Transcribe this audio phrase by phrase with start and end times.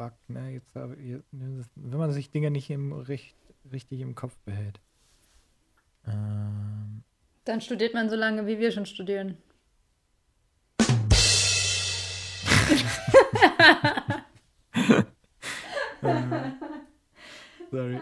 [0.00, 3.36] fuck, ne, jetzt, hab ich- wenn man sich Dinge nicht im, richt,
[3.70, 4.80] richtig im Kopf behält.
[6.06, 7.02] Ähm,
[7.44, 9.36] Dann studiert man so lange, wie wir schon studieren.
[17.70, 18.00] sorry.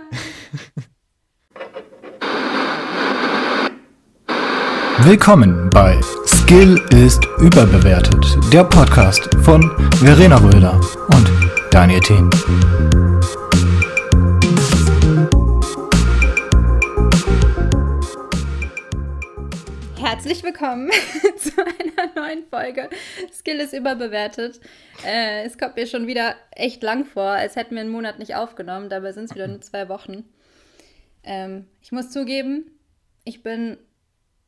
[5.00, 10.80] Willkommen bei Skill ist überbewertet, der Podcast von Verena Röder
[11.14, 11.30] und
[11.78, 12.28] Daniel Thien.
[19.96, 20.90] Herzlich willkommen
[21.38, 22.90] zu einer neuen Folge.
[23.32, 24.58] Skill ist überbewertet.
[25.06, 28.34] Äh, es kommt mir schon wieder echt lang vor, als hätten wir einen Monat nicht
[28.34, 28.88] aufgenommen.
[28.88, 30.24] Dabei sind es wieder nur zwei Wochen.
[31.22, 32.72] Ähm, ich muss zugeben,
[33.22, 33.76] ich bin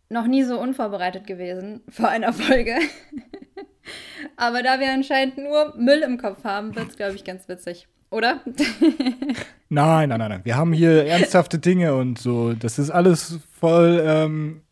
[0.08, 2.74] noch nie so unvorbereitet gewesen vor einer Folge.
[4.36, 7.88] Aber da wir anscheinend nur Müll im Kopf haben, wird es, glaube ich, ganz witzig.
[8.10, 8.40] Oder?
[9.72, 10.40] Nein, nein, nein, nein.
[10.42, 12.54] Wir haben hier ernsthafte Dinge und so.
[12.54, 14.62] Das ist alles voll ähm,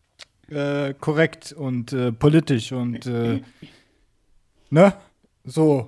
[0.50, 3.40] äh, korrekt und äh, politisch und äh,
[4.70, 4.92] ne?
[5.44, 5.86] So.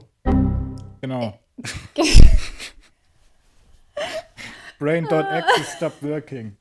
[1.00, 1.40] Genau.
[4.78, 6.56] Brain.exe stop working.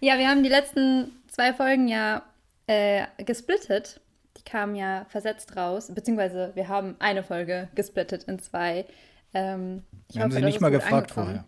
[0.00, 2.22] Ja, wir haben die letzten zwei Folgen ja
[2.70, 4.00] äh, gesplittet.
[4.36, 8.86] Die kamen ja versetzt raus, beziehungsweise wir haben eine Folge gesplittet in zwei.
[9.34, 11.26] Ähm, ich Wir haben hoffe, sie nicht mal gefragt angekommen.
[11.26, 11.44] vorher,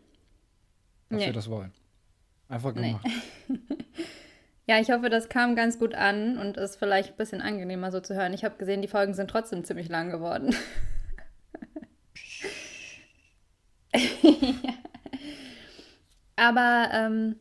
[1.11, 1.27] ob Nee.
[1.27, 1.73] wir das wollen.
[2.49, 2.97] Einfach Nee.
[2.99, 3.07] gemacht.
[4.69, 7.99] Ja, ich hoffe, das kam ganz gut an und ist vielleicht ein bisschen angenehmer so
[7.99, 8.33] zu hören.
[8.33, 10.55] Ich habe gesehen, die Folgen sind trotzdem ziemlich lang geworden.
[16.37, 17.37] Aber ähm,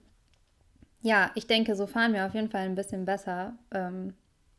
[1.01, 3.53] ja, ich denke, so fahren wir auf jeden Fall ein bisschen besser.
[3.73, 4.13] Ähm,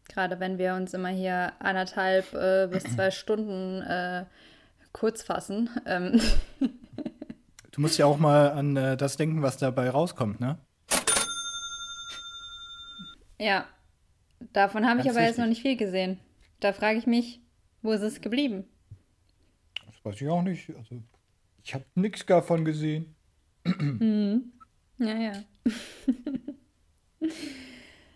[0.09, 4.25] Gerade wenn wir uns immer hier anderthalb äh, bis zwei Stunden äh,
[4.93, 5.71] kurz fassen.
[5.87, 6.21] Ähm,
[7.73, 10.59] Du musst ja auch mal an äh, das denken, was dabei rauskommt, ne?
[13.39, 13.67] ja,
[14.53, 15.39] davon habe ich aber jetzt wichtig.
[15.39, 16.21] noch nicht viel gesehen.
[16.61, 17.41] Da frage ich mich,
[17.81, 18.65] wo ist es geblieben?
[19.87, 20.69] Das weiß ich auch nicht.
[20.77, 21.03] Also,
[21.65, 23.15] ich habe nichts davon gesehen.
[24.99, 25.33] Ja, ja.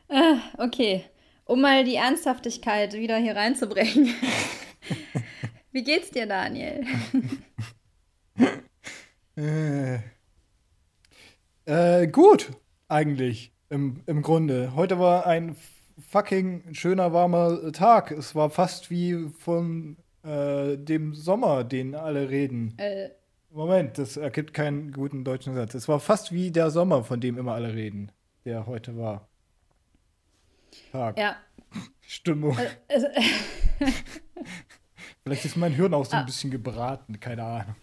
[0.08, 1.04] Ah, okay.
[1.44, 4.14] Um mal die Ernsthaftigkeit wieder hier reinzubringen.
[5.72, 6.84] Wie geht's dir, Daniel?
[9.38, 9.98] Äh,
[11.66, 12.52] äh, gut,
[12.88, 14.74] eigentlich, im, im Grunde.
[14.74, 15.56] Heute war ein
[16.08, 18.12] fucking schöner, warmer Tag.
[18.12, 22.74] Es war fast wie von äh, dem Sommer, den alle reden.
[22.78, 23.10] Äh,
[23.50, 25.74] Moment, das ergibt keinen guten deutschen Satz.
[25.74, 28.12] Es war fast wie der Sommer, von dem immer alle reden,
[28.44, 29.28] der heute war.
[30.92, 31.36] Tag, ja.
[32.00, 32.56] Stimmung.
[32.88, 33.06] Also,
[35.22, 36.26] Vielleicht ist mein Hirn auch so ein Ah.
[36.26, 37.74] bisschen gebraten, keine Ahnung.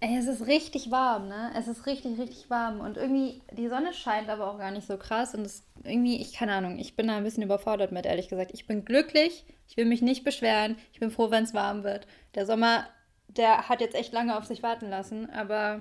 [0.00, 1.50] ey, es ist richtig warm, ne?
[1.56, 2.80] Es ist richtig, richtig warm.
[2.80, 5.34] Und irgendwie, die Sonne scheint aber auch gar nicht so krass.
[5.34, 8.50] Und es irgendwie, ich keine Ahnung, ich bin da ein bisschen überfordert mit, ehrlich gesagt.
[8.54, 10.76] Ich bin glücklich, ich will mich nicht beschweren.
[10.92, 12.06] Ich bin froh, wenn es warm wird.
[12.34, 12.86] Der Sommer,
[13.36, 15.78] der hat jetzt echt lange auf sich warten lassen, aber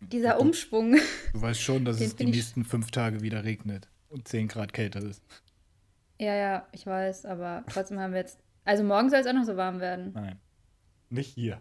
[0.00, 0.96] dieser Umschwung.
[1.32, 5.00] Du weißt schon, dass es die nächsten fünf Tage wieder regnet und 10 Grad kälter
[5.00, 5.22] ist.
[6.18, 8.38] Ja, ja, ich weiß, aber trotzdem haben wir jetzt.
[8.64, 10.12] Also morgen soll es auch noch so warm werden.
[10.14, 10.38] Nein,
[11.10, 11.60] nicht hier.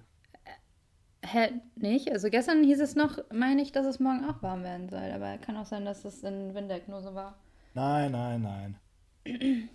[1.23, 2.11] Hä, nicht?
[2.11, 5.11] Also gestern hieß es noch, meine ich, dass es morgen auch warm werden soll.
[5.11, 7.35] Aber kann auch sein, dass es in Windeck nur so war.
[7.73, 9.69] Nein, nein, nein.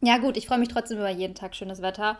[0.00, 2.18] Ja, gut, ich freue mich trotzdem über jeden Tag schönes Wetter.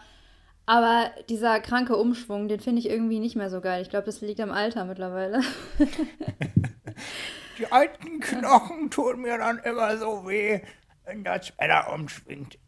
[0.67, 3.83] Aber dieser kranke Umschwung, den finde ich irgendwie nicht mehr so geil.
[3.83, 5.43] Ich glaube, das liegt am Alter mittlerweile.
[7.59, 10.61] Die alten Knochen tun mir dann immer so weh,
[11.05, 12.59] wenn das Wetter umschwingt.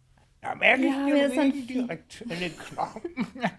[0.43, 3.27] Da merke Ja, ist dann Regen direkt in den Knochen.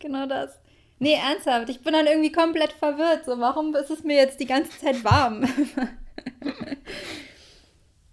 [0.00, 0.58] genau das.
[0.98, 3.24] Nee, ernsthaft, ich bin dann irgendwie komplett verwirrt.
[3.24, 5.44] So, warum ist es mir jetzt die ganze Zeit warm?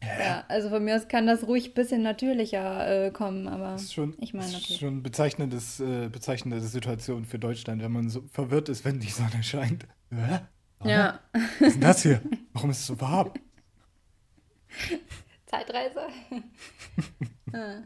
[0.04, 3.84] ja, also von mir aus kann das ruhig ein bisschen natürlicher äh, kommen, aber Das
[3.84, 4.80] ist schon, ich meine das ist natürlich.
[4.80, 9.44] schon bezeichnendes, äh, bezeichnende Situation für Deutschland, wenn man so verwirrt ist, wenn die Sonne
[9.44, 9.86] scheint.
[10.12, 10.40] Hä?
[10.80, 10.92] Sonne?
[10.92, 12.22] Ja, Was ist denn das hier?
[12.54, 13.32] Warum ist es so warm?
[15.46, 16.02] Zeitreise.
[17.52, 17.82] Ah.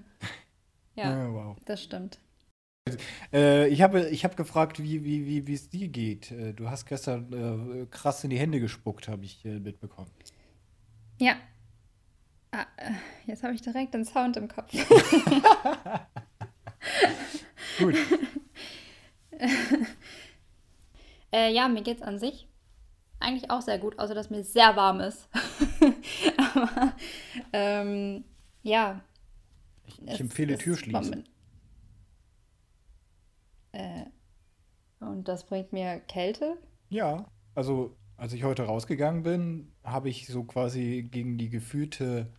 [0.95, 1.57] ja, Ah, wow.
[1.63, 2.19] das stimmt.
[3.31, 6.31] Äh, ich habe ich hab gefragt, wie wie wie wie es dir geht.
[6.31, 7.31] Äh, du hast gestern
[7.81, 10.11] äh, krass in die Hände gespuckt, habe ich äh, mitbekommen.
[11.17, 11.35] Ja.
[12.53, 12.91] Ah, äh,
[13.25, 14.71] jetzt habe ich direkt den Sound im Kopf.
[17.79, 17.95] Gut.
[21.35, 22.47] Äh, ja, mir geht's an sich
[23.23, 25.27] eigentlich auch sehr gut, außer dass mir sehr warm ist.
[26.37, 26.93] Aber
[27.53, 28.23] ähm,
[28.61, 29.01] ja,
[29.85, 31.23] Ich, ich empfehle Tür schließen.
[33.71, 34.05] Äh,
[34.99, 36.57] und das bringt mir Kälte?
[36.89, 37.25] Ja,
[37.55, 42.31] also als ich heute rausgegangen bin, habe ich so quasi gegen die gefühlte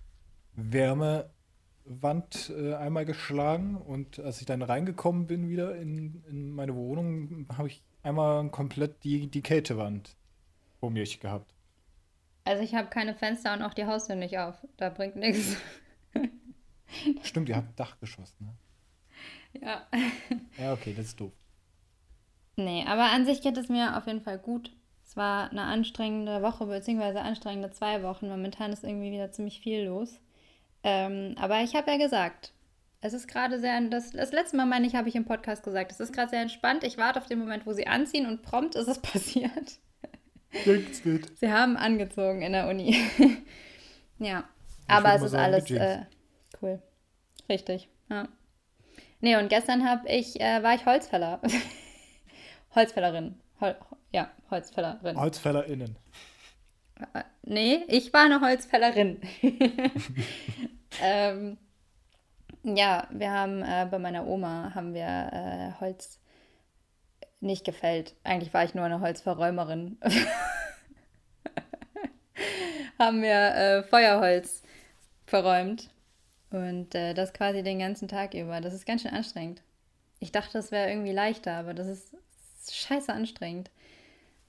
[0.56, 7.46] Wärmewand äh, einmal geschlagen und als ich dann reingekommen bin wieder in, in meine Wohnung,
[7.56, 10.16] habe ich einmal komplett die, die Kältewand
[10.78, 11.54] vor mir gehabt.
[12.44, 14.54] Also ich habe keine Fenster und auch die Haustür nicht auf.
[14.76, 15.56] Da bringt nichts.
[17.22, 18.54] Stimmt, ihr habt Dachgeschoss, ne?
[19.60, 19.86] Ja.
[20.58, 21.32] Ja, okay, das ist doof.
[22.56, 24.70] Nee, aber an sich geht es mir auf jeden Fall gut.
[25.04, 28.28] Es war eine anstrengende Woche, beziehungsweise anstrengende zwei Wochen.
[28.28, 30.20] Momentan ist irgendwie wieder ziemlich viel los.
[30.84, 32.52] Ähm, aber ich habe ja gesagt,
[33.00, 35.92] es ist gerade sehr, das, das letzte Mal meine ich, habe ich im Podcast gesagt,
[35.92, 36.84] es ist gerade sehr entspannt.
[36.84, 39.78] Ich warte auf den Moment, wo sie anziehen und prompt ist es passiert.
[41.36, 42.96] Sie haben angezogen in der Uni.
[44.18, 44.44] ja,
[44.86, 46.02] aber es ist alles äh,
[46.62, 46.80] cool.
[47.48, 48.28] Richtig, ja.
[49.20, 51.40] Nee, und gestern habe ich, äh, war ich Holzfäller.
[52.74, 53.38] Holzfällerin.
[53.60, 53.76] Hol
[54.12, 55.18] ja, Holzfällerin.
[55.18, 55.96] HolzfällerInnen.
[57.14, 59.20] Äh, nee, ich war eine Holzfällerin.
[61.02, 61.58] Ähm,
[62.62, 66.18] ja, wir haben äh, bei meiner Oma haben wir äh, Holz
[67.40, 68.14] nicht gefällt.
[68.24, 69.98] Eigentlich war ich nur eine Holzverräumerin.
[72.98, 74.62] haben wir äh, Feuerholz
[75.26, 75.90] verräumt.
[76.50, 78.60] Und äh, das quasi den ganzen Tag über.
[78.60, 79.62] Das ist ganz schön anstrengend.
[80.20, 82.16] Ich dachte, das wäre irgendwie leichter, aber das ist,
[82.70, 83.70] scheiße anstrengend.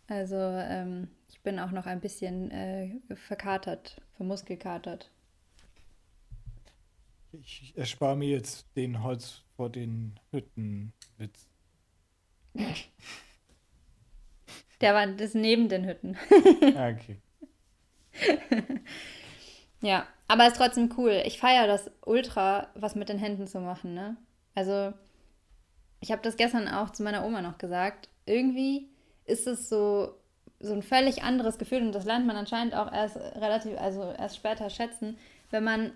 [0.08, 5.10] Also ähm, ich bin auch noch ein bisschen äh, verkatert, vermuskelkatert.
[7.42, 11.48] Ich erspare mir jetzt den Holz vor den Hütten-Witz.
[14.82, 16.18] Der war das neben den Hütten.
[16.76, 17.18] Ah, okay.
[19.82, 21.22] ja, aber es ist trotzdem cool.
[21.26, 24.18] Ich feiere das ultra, was mit den Händen zu machen, ne?
[24.54, 24.94] Also,
[26.00, 28.10] ich habe das gestern auch zu meiner Oma noch gesagt.
[28.26, 28.90] Irgendwie
[29.26, 30.16] ist es so,
[30.60, 34.38] so ein völlig anderes Gefühl und das lernt man anscheinend auch erst relativ, also erst
[34.38, 35.18] später schätzen,
[35.52, 35.92] wenn man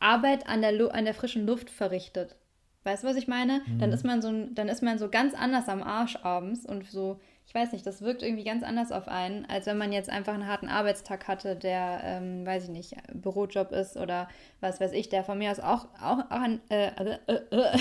[0.00, 2.36] Arbeit an der, an der frischen Luft verrichtet.
[2.84, 3.60] Weißt du, was ich meine?
[3.66, 3.78] Mhm.
[3.78, 7.20] Dann ist man so dann ist man so ganz anders am Arsch abends und so,
[7.48, 10.34] ich weiß nicht, das wirkt irgendwie ganz anders auf einen, als wenn man jetzt einfach
[10.34, 14.28] einen harten Arbeitstag hatte, der, ähm, weiß ich nicht, Bürojob ist oder
[14.60, 17.18] was weiß ich, der von mir aus auch, auch, auch, an, äh, äh,
[17.50, 17.78] äh,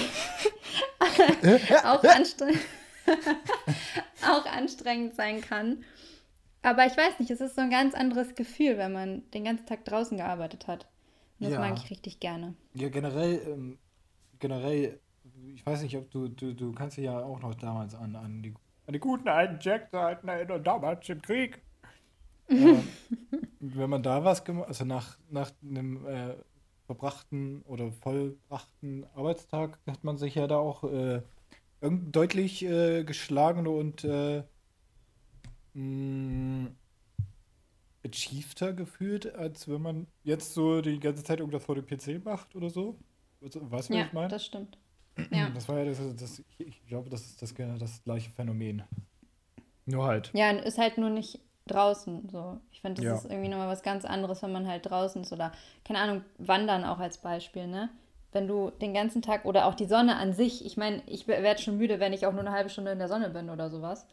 [1.83, 2.61] auch, anstrengend,
[4.25, 5.83] auch anstrengend sein kann.
[6.61, 9.65] Aber ich weiß nicht, es ist so ein ganz anderes Gefühl, wenn man den ganzen
[9.65, 10.85] Tag draußen gearbeitet hat.
[11.39, 11.59] Das ja.
[11.59, 12.55] mag ich richtig gerne.
[12.73, 13.77] Ja, generell, ähm,
[14.39, 14.99] generell,
[15.53, 18.41] ich weiß nicht, ob du, du, du kannst dich ja auch noch damals an, an,
[18.41, 18.53] die,
[18.87, 21.61] an die guten alten Jack-Zeiten erinnern, damals im Krieg.
[22.47, 22.77] äh,
[23.59, 26.35] wenn man da was gemacht, also nach, nach einem äh,
[26.87, 31.21] verbrachten oder vollbrachten Arbeitstag hat man sich ja da auch äh,
[31.81, 34.43] deutlich äh, geschlagen und äh,
[35.73, 36.71] mh,
[38.07, 42.55] achievter gefühlt, als wenn man jetzt so die ganze Zeit irgendwas vor dem PC macht
[42.55, 42.97] oder so.
[43.41, 44.27] Weißt du, ja, was ich meine?
[44.27, 44.77] das stimmt.
[45.31, 45.49] Ja.
[45.49, 48.83] Das war ja das, das ich glaube, das ist das, das gleiche Phänomen.
[49.87, 50.29] Nur halt.
[50.33, 52.29] Ja, ist halt nur nicht draußen.
[52.29, 52.59] So.
[52.71, 53.15] Ich finde, das ja.
[53.15, 55.51] ist irgendwie nochmal was ganz anderes, wenn man halt draußen ist oder,
[55.83, 57.89] keine Ahnung, wandern auch als Beispiel, ne?
[58.31, 61.61] Wenn du den ganzen Tag oder auch die Sonne an sich, ich meine, ich werde
[61.61, 64.05] schon müde, wenn ich auch nur eine halbe Stunde in der Sonne bin oder sowas.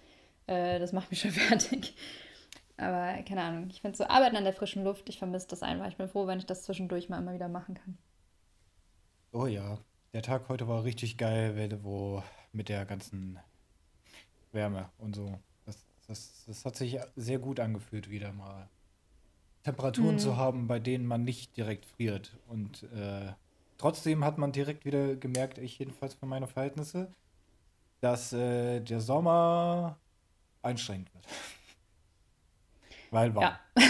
[0.47, 1.95] Äh, das macht mich schon fertig.
[2.77, 5.87] Aber keine Ahnung, ich finde so Arbeiten an der frischen Luft, ich vermisse das einfach.
[5.87, 7.97] Ich bin froh, wenn ich das zwischendurch mal immer wieder machen kann.
[9.33, 9.79] Oh ja,
[10.13, 13.39] der Tag heute war richtig geil, wo mit der ganzen
[14.53, 15.39] Wärme und so.
[15.67, 18.69] Das, das, das hat sich sehr gut angefühlt, wieder mal
[19.65, 20.19] Temperaturen mhm.
[20.21, 22.37] zu haben, bei denen man nicht direkt friert.
[22.49, 23.33] Und äh,
[23.79, 27.13] trotzdem hat man direkt wieder gemerkt, ich jedenfalls für meine Verhältnisse,
[28.01, 29.97] dass äh, der Sommer
[30.63, 31.25] anstrengend wird.
[33.15, 33.57] Weil warm.
[33.79, 33.85] Ja.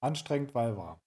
[0.00, 0.98] Anstrengend, weil warm.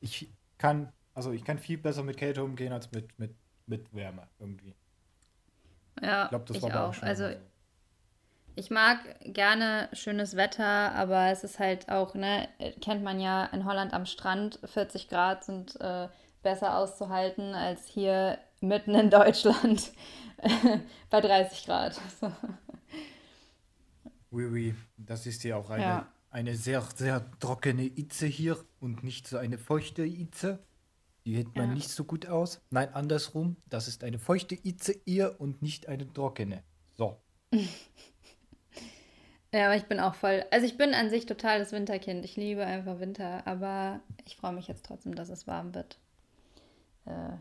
[0.00, 3.36] Ich kann, also ich kann viel besser mit Kälte umgehen als mit, mit,
[3.66, 4.74] mit Wärme irgendwie.
[6.00, 7.02] Ja, ich, glaub, das ich war auch.
[7.02, 7.36] Also so.
[8.54, 12.48] ich mag gerne schönes Wetter, aber es ist halt auch, ne,
[12.80, 16.08] kennt man ja in Holland am Strand, 40 Grad sind äh,
[16.42, 19.92] besser auszuhalten als hier mitten in Deutschland
[21.10, 22.00] bei 30 Grad.
[24.34, 26.12] Oui, oui, das ist ja auch eine, ja.
[26.30, 30.58] eine sehr, sehr trockene Itze hier und nicht so eine feuchte Itze.
[31.24, 31.74] Die hält man ja.
[31.74, 32.60] nicht so gut aus.
[32.70, 33.56] Nein, andersrum.
[33.70, 36.64] Das ist eine feuchte Itze eher und nicht eine trockene.
[36.96, 37.16] So.
[39.52, 40.44] ja, aber ich bin auch voll.
[40.50, 42.24] Also ich bin an sich total das Winterkind.
[42.24, 46.00] Ich liebe einfach Winter, aber ich freue mich jetzt trotzdem, dass es warm wird.
[47.06, 47.36] Äh,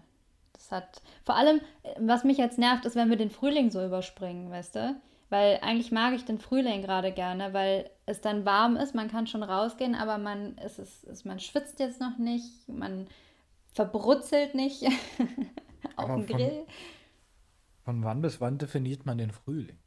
[0.72, 1.02] hat.
[1.26, 1.62] Vor allem,
[1.98, 4.96] was mich jetzt nervt, ist, wenn wir den Frühling so überspringen, weißt du?
[5.34, 9.26] Weil eigentlich mag ich den Frühling gerade gerne, weil es dann warm ist, man kann
[9.26, 13.08] schon rausgehen, aber man, es ist, es, man schwitzt jetzt noch nicht, man
[13.74, 14.84] verbrutzelt nicht
[15.96, 16.68] auf dem Grill.
[17.84, 19.80] Von wann bis wann definiert man den Frühling?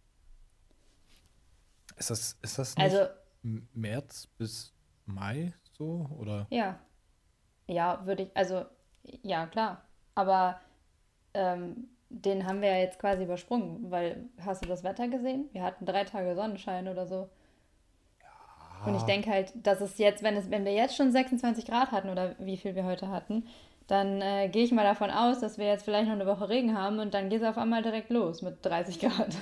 [1.96, 3.08] Ist das, ist das nicht Also,
[3.72, 4.74] März bis
[5.04, 6.10] Mai so?
[6.18, 6.48] Oder?
[6.50, 6.80] ja.
[7.68, 8.64] Ja, würde ich, also,
[9.22, 9.86] ja, klar.
[10.16, 10.60] Aber
[11.34, 11.88] ähm,
[12.24, 15.48] den haben wir ja jetzt quasi übersprungen, weil, hast du das Wetter gesehen?
[15.52, 17.28] Wir hatten drei Tage Sonnenschein oder so.
[18.84, 21.90] Und ich denke halt, dass es jetzt, wenn es, wenn wir jetzt schon 26 Grad
[21.92, 23.44] hatten oder wie viel wir heute hatten,
[23.86, 26.76] dann äh, gehe ich mal davon aus, dass wir jetzt vielleicht noch eine Woche Regen
[26.76, 29.36] haben und dann geht es auf einmal direkt los mit 30 Grad.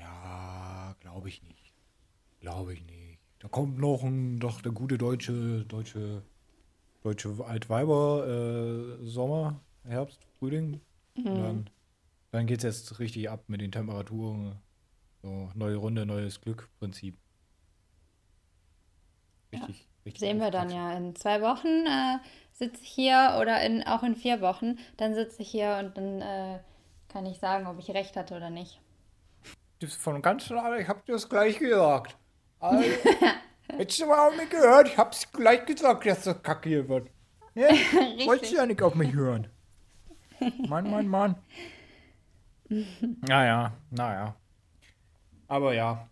[0.00, 1.74] Ja, glaube ich nicht.
[2.40, 3.18] Glaube ich nicht.
[3.40, 6.22] Da kommt noch ein, doch der gute deutsche, deutsche,
[7.02, 8.26] deutsche Altweiber
[9.00, 10.80] äh, Sommer, Herbst, Frühling.
[11.16, 11.70] Und dann,
[12.30, 14.56] dann geht es jetzt richtig ab mit den Temperaturen.
[15.22, 17.16] So, neue Runde, neues Glück Prinzip.
[19.52, 20.20] Richtig, richtig.
[20.20, 20.96] Sehen wir dann ja.
[20.96, 22.18] In zwei Wochen äh,
[22.52, 24.78] sitze ich hier oder in, auch in vier Wochen.
[24.96, 26.60] Dann sitze ich hier und dann äh,
[27.08, 28.80] kann ich sagen, ob ich recht hatte oder nicht.
[29.98, 32.16] Von ganz nah, ich hab dir das gleich gesagt.
[32.60, 32.84] Also,
[33.68, 34.88] hättest du mal auf mich gehört?
[34.88, 37.10] Ich hab's gleich gesagt, dass das Kacke hier wird.
[37.54, 37.68] Ja?
[38.26, 39.48] Wolltest du ja nicht auf mich hören.
[40.68, 41.34] Mann, Mann, Mann.
[43.26, 44.36] Naja, naja.
[45.48, 46.08] Aber ja.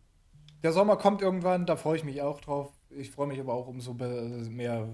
[0.62, 2.72] Der Sommer kommt irgendwann, da freue ich mich auch drauf.
[2.90, 4.88] Ich freue mich aber auch umso mehr,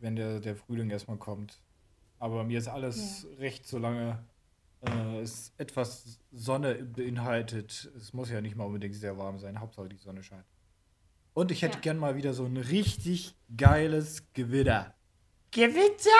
[0.00, 1.60] wenn der, der Frühling erstmal kommt.
[2.18, 4.24] Aber mir ist alles recht, solange
[4.80, 7.92] äh, es etwas Sonne beinhaltet.
[7.98, 9.60] Es muss ja nicht mal unbedingt sehr warm sein.
[9.60, 10.46] Hauptsache die Sonne scheint.
[11.34, 11.80] Und ich hätte Ja.
[11.80, 14.94] gern mal wieder so ein richtig geiles Gewitter.
[15.50, 16.10] Gewitter!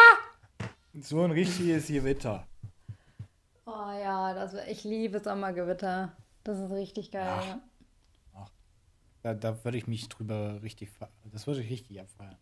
[1.01, 2.47] So ein richtiges Gewitter.
[3.67, 6.13] Oh ja, das, ich liebe Sommergewitter.
[6.43, 7.27] Das ist richtig geil.
[7.27, 7.57] Ach.
[8.35, 8.47] Ja.
[9.23, 10.91] Da, da würde ich mich drüber richtig,
[11.33, 12.37] das würde ich richtig abfeiern.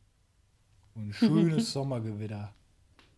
[0.96, 2.52] Ein schönes Sommergewitter.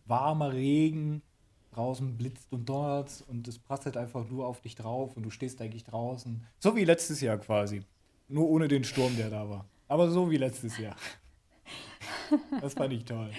[0.05, 1.23] Warmer Regen,
[1.71, 5.59] draußen blitzt und donnert und es prasselt einfach nur auf dich drauf und du stehst
[5.61, 6.45] eigentlich draußen.
[6.59, 7.83] So wie letztes Jahr quasi.
[8.27, 9.65] Nur ohne den Sturm, der da war.
[9.87, 10.95] Aber so wie letztes Jahr.
[12.61, 13.31] Das fand ich toll.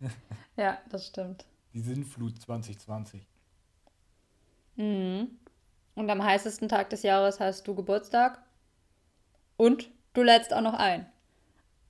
[0.56, 1.46] ja, das stimmt.
[1.72, 3.26] Die Sinnflut 2020.
[4.76, 5.38] Mhm.
[5.94, 8.42] Und am heißesten Tag des Jahres hast du Geburtstag.
[9.56, 11.06] Und du lädst auch noch ein.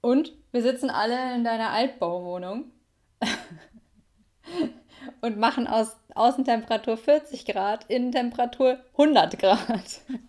[0.00, 2.72] Und wir sitzen alle in deiner Altbauwohnung
[5.20, 10.00] und machen aus Außentemperatur 40 Grad, Innentemperatur 100 Grad.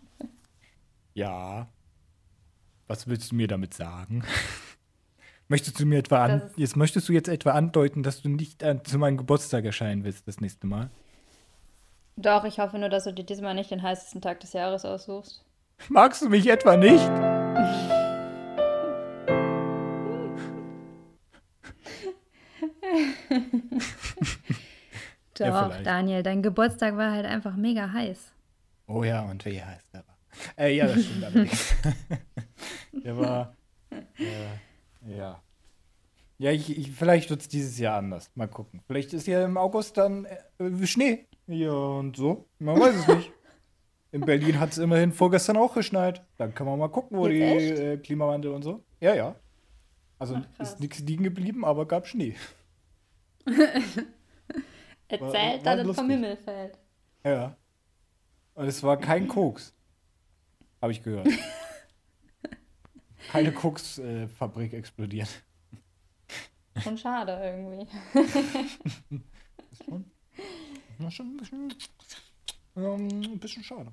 [1.15, 1.67] Ja.
[2.87, 4.23] Was willst du mir damit sagen?
[5.47, 8.83] Möchtest du mir etwa an, jetzt möchtest du jetzt etwa andeuten, dass du nicht an,
[8.83, 10.89] zu meinem Geburtstag erscheinen willst das nächste Mal?
[12.15, 15.43] Doch, ich hoffe nur, dass du dir diesmal nicht den heißesten Tag des Jahres aussuchst.
[15.89, 17.03] Magst du mich etwa nicht?
[25.39, 25.85] Ja, Doch, vielleicht.
[25.87, 28.31] Daniel, dein Geburtstag war halt einfach mega heiß.
[28.87, 30.03] Oh ja, und wie heißt der?
[30.07, 30.17] war?
[30.57, 31.75] Äh, ja, das stimmt allerdings.
[33.03, 33.55] der war.
[33.91, 35.41] Äh, ja.
[36.37, 38.29] Ja, ich, ich, vielleicht wird es dieses Jahr anders.
[38.35, 38.81] Mal gucken.
[38.87, 41.25] Vielleicht ist ja im August dann äh, Schnee.
[41.47, 42.47] Ja, und so.
[42.59, 43.31] Man weiß es nicht.
[44.11, 46.23] In Berlin hat es immerhin vorgestern auch geschneit.
[46.37, 47.79] Dann kann man mal gucken, wo Jetzt die echt?
[47.79, 48.83] äh, Klimawandel und so.
[48.99, 49.35] Ja, ja.
[50.19, 52.35] Also Ach, ist nichts liegen geblieben, aber gab Schnee.
[55.07, 56.09] Erzählt, dass es vom.
[56.09, 56.77] Himmel fällt.
[57.25, 57.57] Ja.
[58.55, 59.73] Und es war kein Koks.
[60.81, 61.27] Habe ich gehört.
[63.31, 65.29] Keine Koksfabrik explodiert.
[66.77, 67.87] Schon schade irgendwie.
[69.71, 70.05] Ist schon,
[71.03, 71.73] na, schon ein bisschen,
[72.75, 73.91] ähm, ein bisschen schade.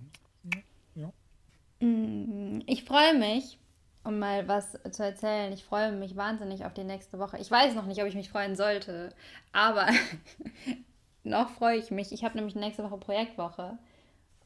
[1.80, 3.58] Mm, Ich freue mich,
[4.04, 5.52] um mal was zu erzählen.
[5.52, 7.38] Ich freue mich wahnsinnig auf die nächste Woche.
[7.38, 9.14] Ich weiß noch nicht, ob ich mich freuen sollte,
[9.52, 9.86] aber
[11.24, 12.12] noch freue ich mich.
[12.12, 13.78] Ich habe nämlich nächste Woche Projektwoche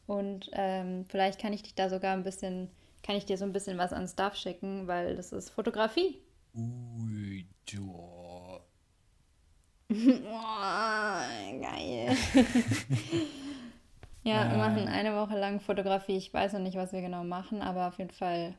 [0.07, 2.71] und ähm, vielleicht kann ich dich da sogar ein bisschen,
[3.03, 6.19] kann ich dir so ein bisschen was an Stuff schicken, weil das ist Fotografie.
[6.55, 7.95] Ui, du.
[9.95, 12.17] Oh, geil.
[14.25, 16.17] ja, wir machen eine Woche lang Fotografie.
[16.17, 18.55] Ich weiß noch nicht, was wir genau machen, aber auf jeden Fall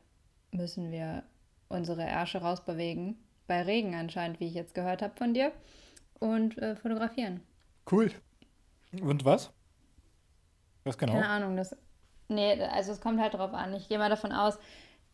[0.52, 1.24] müssen wir
[1.68, 3.18] unsere Ärsche rausbewegen.
[3.48, 5.52] Bei Regen anscheinend, wie ich jetzt gehört habe von dir.
[6.20, 7.42] Und äh, fotografieren.
[7.92, 8.12] Cool.
[9.02, 9.52] Und was?
[10.86, 11.14] Was genau?
[11.14, 11.76] Keine Ahnung, das.
[12.30, 13.74] Nee, also es kommt halt drauf an.
[13.74, 14.58] Ich gehe mal davon aus,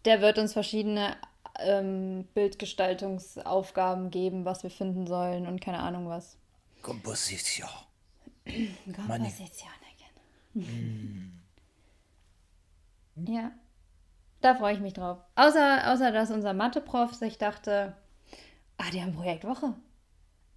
[0.06, 1.16] der wird uns verschiedene
[1.60, 6.38] ähm, Bildgestaltungsaufgaben geben, was wir finden sollen und keine Ahnung was.
[6.82, 7.70] Komposition.
[8.96, 9.72] Komposition
[10.56, 11.38] again.
[13.28, 13.52] Ja,
[14.40, 15.20] da freue ich mich drauf.
[15.36, 17.96] Außer, außer dass unser Mathe-Prof sich dachte,
[18.78, 19.76] ach, die haben Projektwoche.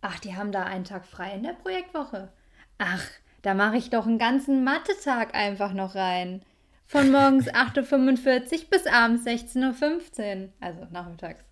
[0.00, 2.32] Ach, die haben da einen Tag frei in der Projektwoche.
[2.78, 3.04] Ach,
[3.42, 6.42] da mache ich doch einen ganzen Mathe-Tag einfach noch rein.
[6.86, 10.48] Von morgens 8.45 Uhr bis abends 16.15 Uhr.
[10.60, 11.42] Also nachmittags.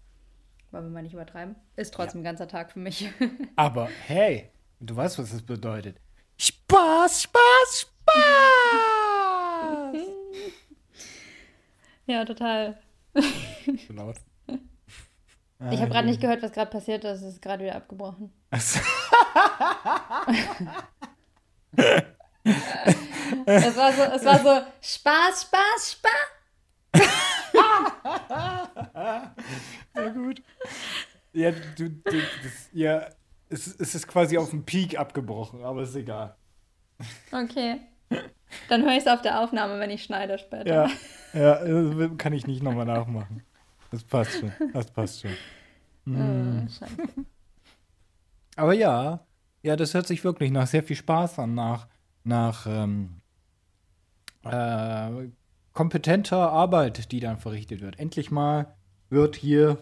[0.70, 1.56] Wollen wir mal nicht übertreiben.
[1.76, 3.10] Ist trotzdem ein ganzer Tag für mich.
[3.56, 5.96] Aber hey, du weißt, was das bedeutet.
[6.38, 7.92] Spaß, Spaß, Spaß!
[12.06, 12.78] ja, total.
[13.88, 14.16] Laut.
[15.70, 17.22] Ich habe gerade nicht gehört, was gerade passiert ist.
[17.22, 18.32] Es ist gerade wieder abgebrochen.
[23.46, 26.12] Es war so, es war so Spaß, Spaß, Spaß.
[29.94, 30.42] Ja, gut.
[31.32, 33.08] Ja, du, du, das, ja
[33.52, 36.34] es, es ist quasi auf dem Peak abgebrochen, aber ist egal.
[37.30, 37.80] Okay.
[38.68, 40.66] Dann höre ich es auf der Aufnahme, wenn ich schneide später.
[40.66, 40.90] Ja,
[41.32, 43.42] ja das kann ich nicht nochmal nachmachen.
[43.90, 44.52] Das passt schon.
[44.72, 45.30] Das passt schon.
[46.06, 46.96] Oh, scheiße.
[48.56, 49.24] Aber ja,
[49.62, 51.88] ja, das hört sich wirklich nach sehr viel Spaß an, nach,
[52.24, 53.21] nach ähm,
[54.44, 55.28] äh,
[55.72, 57.98] kompetenter Arbeit, die dann verrichtet wird.
[57.98, 58.74] Endlich mal
[59.10, 59.78] wird hier,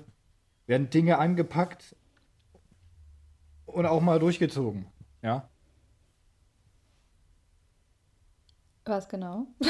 [0.66, 1.96] werden Dinge angepackt
[3.66, 4.86] und auch mal durchgezogen.
[5.22, 5.48] Ja.
[8.84, 9.46] Was genau?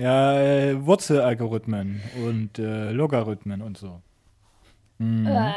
[0.00, 4.00] Ja, äh, Wurzelalgorithmen und äh, Logarithmen und so.
[4.98, 5.26] Mhm.
[5.26, 5.52] Äh,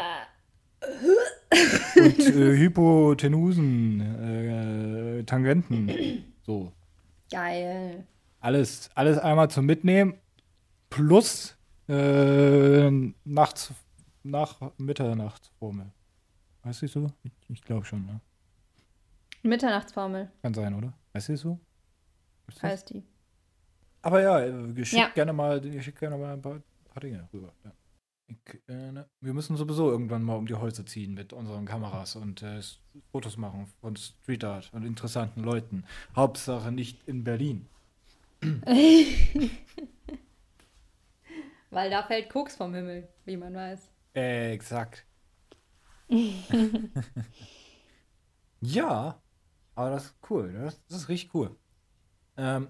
[1.95, 4.01] Und äh, Hypotenusen,
[5.19, 6.73] äh, Tangenten, so.
[7.31, 8.05] Geil.
[8.39, 10.15] Alles, alles einmal zum Mitnehmen.
[10.89, 11.55] Plus
[11.87, 12.89] äh,
[13.23, 13.73] nachts,
[14.23, 15.91] nach Mitternachtsformel.
[16.63, 17.11] Weißt du so?
[17.23, 18.19] Ich, ich glaube schon, ne?
[19.43, 20.93] Mitternachtsformel Kann sein, oder?
[21.13, 21.59] Weißt du so?
[22.47, 22.61] Das?
[22.63, 23.03] heißt die.
[24.01, 25.09] Aber ja, äh, schick Ja.
[25.09, 26.59] gerne mal, ich schick gerne mal ein paar,
[26.93, 27.51] paar Dinge rüber.
[27.63, 27.71] Ja.
[28.31, 32.15] Ich, äh, ne, wir müssen sowieso irgendwann mal um die Häuser ziehen mit unseren Kameras
[32.15, 32.61] und äh,
[33.11, 35.85] Fotos machen von Street Art und interessanten Leuten.
[36.15, 37.67] Hauptsache nicht in Berlin.
[41.69, 43.89] Weil da fällt Koks vom Himmel, wie man weiß.
[44.15, 45.05] Äh, exakt.
[48.61, 49.21] ja,
[49.75, 50.53] aber das ist cool.
[50.53, 51.55] Das, das ist richtig cool.
[52.37, 52.69] Ähm,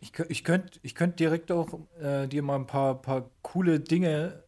[0.00, 4.42] ich, ich könnte ich könnt direkt auch äh, dir mal ein paar, paar coole Dinge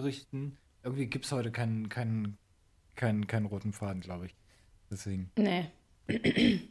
[0.00, 0.56] berichten.
[0.82, 2.38] Irgendwie gibt es heute keinen, keinen,
[2.96, 4.34] keinen, keinen roten Faden, glaube ich.
[4.90, 5.30] Deswegen.
[5.36, 5.66] Nee.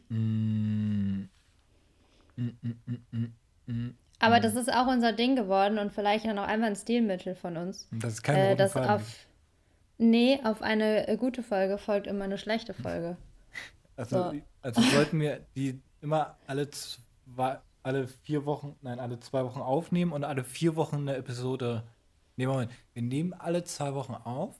[0.08, 1.28] Mm,
[2.36, 3.26] mm, mm, mm,
[3.66, 3.94] mm.
[4.20, 7.56] Aber das ist auch unser Ding geworden und vielleicht auch noch einmal ein Stilmittel von
[7.56, 7.88] uns.
[7.92, 8.90] Das ist kein Äh, roten Faden.
[8.90, 9.26] auf.
[9.98, 13.16] Nee, auf eine äh, gute Folge folgt immer eine schlechte Folge.
[13.96, 14.42] Also, So.
[14.62, 20.12] also sollten wir die immer alle zwei, alle vier Wochen, nein, alle zwei Wochen aufnehmen
[20.12, 21.82] und alle vier Wochen eine Episode.
[22.38, 24.54] Nee, Moment, wir nehmen alle zwei Wochen auf,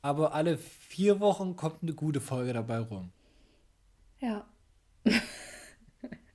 [0.00, 3.12] aber alle vier Wochen kommt eine gute Folge dabei rum.
[4.18, 4.46] Ja.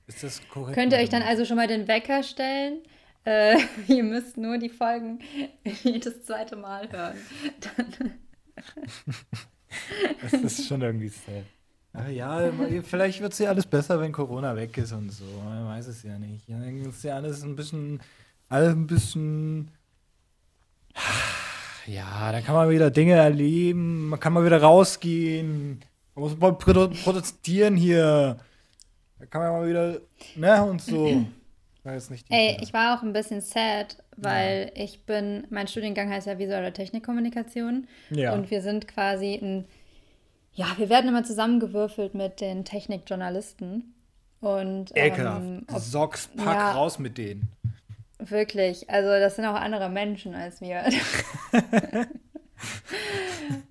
[0.06, 0.76] Ist das korrekt?
[0.76, 2.84] Könnt ihr euch dann also schon mal den Wecker stellen?
[3.24, 5.18] Äh, ihr müsst nur die Folgen
[5.82, 7.16] jedes zweite Mal hören.
[7.58, 8.12] Dann,
[10.22, 11.44] Das ist schon irgendwie sad.
[11.92, 12.52] Aber ja,
[12.84, 15.24] vielleicht wird es ja alles besser, wenn Corona weg ist und so.
[15.44, 16.48] Man weiß es ja nicht.
[16.48, 18.00] Dann ist ja alles ein bisschen,
[18.48, 19.70] alles ein bisschen.
[21.86, 25.80] Ja, da kann man wieder Dinge erleben, man kann mal wieder rausgehen,
[26.14, 28.38] man muss mal protestieren hier.
[29.18, 30.00] Da kann man mal wieder,
[30.34, 31.24] ne, und so.
[32.30, 36.72] Ey, ich war auch ein bisschen sad, weil ich bin, mein Studiengang heißt ja visuelle
[36.72, 37.86] Technikkommunikation.
[38.10, 38.32] Ja.
[38.34, 39.66] Und wir sind quasi ein,
[40.52, 43.94] ja, wir werden immer zusammengewürfelt mit den Technikjournalisten.
[44.40, 45.42] Und Ekelhaft.
[45.42, 46.72] ähm, ob- Socks, pack ja.
[46.72, 47.48] raus mit denen.
[48.18, 50.84] Wirklich, also das sind auch andere Menschen als wir.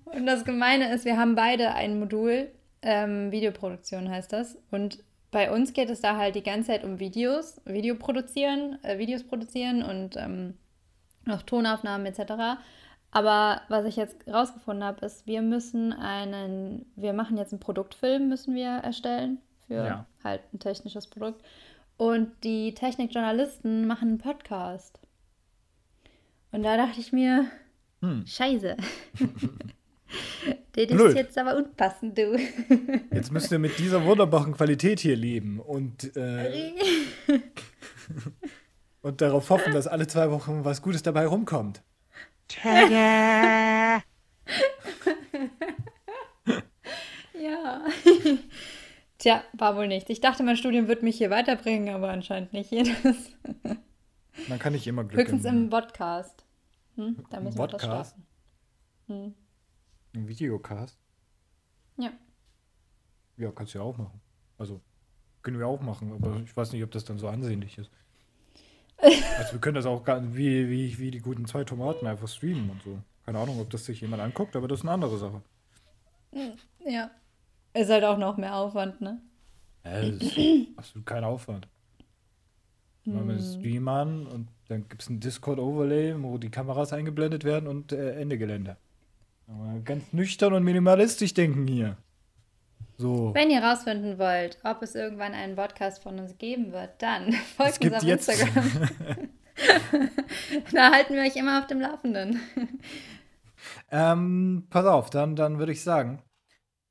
[0.04, 2.48] und das Gemeine ist, wir haben beide ein Modul,
[2.82, 4.56] ähm, Videoproduktion heißt das.
[4.70, 8.98] Und bei uns geht es da halt die ganze Zeit um Videos, Video produzieren, äh,
[8.98, 10.54] Videos produzieren und ähm,
[11.24, 12.60] noch Tonaufnahmen etc.
[13.10, 18.28] Aber was ich jetzt rausgefunden habe, ist, wir müssen einen, wir machen jetzt einen Produktfilm,
[18.28, 20.06] müssen wir erstellen für Ja.
[20.22, 21.42] halt ein technisches Produkt.
[21.96, 25.00] Und die Technikjournalisten machen einen Podcast.
[26.52, 27.46] Und da dachte ich mir,
[28.02, 28.26] Hm.
[28.26, 28.76] scheiße.
[30.72, 31.08] das Blöd.
[31.10, 32.36] ist jetzt aber unpassend, du.
[33.12, 36.72] Jetzt müsst ihr mit dieser wunderbaren Qualität hier leben und, äh,
[39.02, 41.82] und darauf hoffen, dass alle zwei Wochen was Gutes dabei rumkommt.
[42.64, 44.00] ja.
[47.38, 47.84] Ja.
[49.26, 50.08] Tja, war wohl nicht.
[50.08, 52.70] Ich dachte, mein Studium wird mich hier weiterbringen, aber anscheinend nicht.
[54.48, 56.44] Man kann nicht immer Glück Höchstens im Podcast.
[56.94, 57.26] Hm?
[57.30, 58.10] Da müssen wir das Podcast?
[58.12, 58.26] starten.
[59.08, 59.34] Hm.
[60.12, 60.96] Im Videocast.
[61.96, 62.12] Ja.
[63.36, 64.20] Ja, kannst du ja auch machen.
[64.58, 64.80] Also,
[65.42, 67.90] können wir auch machen, aber ich weiß nicht, ob das dann so ansehnlich ist.
[69.38, 72.70] Also wir können das auch gar, wie, wie, wie die guten zwei Tomaten einfach streamen
[72.70, 72.96] und so.
[73.24, 75.42] Keine Ahnung, ob das sich jemand anguckt, aber das ist eine andere Sache.
[76.86, 77.10] Ja.
[77.76, 79.20] Ist halt auch noch mehr Aufwand, ne?
[79.84, 80.36] Ja, das ist
[80.76, 81.68] absolut kein Aufwand.
[83.04, 83.40] Machen wir Hm.
[83.40, 87.92] den Stream an und dann gibt es ein Discord-Overlay, wo die Kameras eingeblendet werden und
[87.92, 88.76] äh, Ende Gelände.
[89.46, 91.96] Aber ganz nüchtern und minimalistisch denken hier.
[92.98, 93.32] So.
[93.34, 97.84] Wenn ihr rausfinden wollt, ob es irgendwann einen Podcast von uns geben wird, dann folgt
[97.84, 98.88] uns auf jetzt- Instagram.
[100.72, 102.40] da halten wir euch immer auf dem Laufenden.
[103.90, 106.20] Ähm, pass auf, dann, dann würde ich sagen,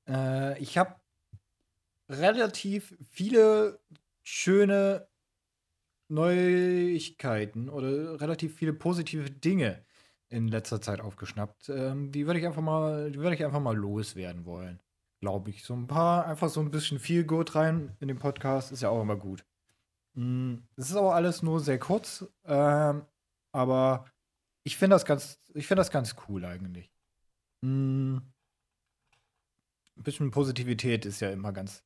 [0.08, 0.96] äh, ich habe
[2.10, 3.80] relativ viele
[4.24, 5.08] schöne
[6.08, 9.84] Neuigkeiten oder relativ viele positive Dinge
[10.30, 11.70] in letzter Zeit aufgeschnappt.
[11.70, 14.82] Ähm, die würde ich einfach mal, die würde ich einfach mal loswerden wollen,
[15.22, 15.64] glaube ich.
[15.64, 18.90] So ein paar, einfach so ein bisschen viel Gut rein in den Podcast ist ja
[18.90, 19.46] auch immer gut.
[20.16, 23.06] Mm, Es ist aber alles nur sehr kurz, ähm,
[23.52, 24.06] aber
[24.64, 26.92] ich finde das ganz, ich finde das ganz cool eigentlich.
[27.62, 28.20] Mm.
[29.98, 31.84] Ein bisschen Positivität ist ja immer ganz,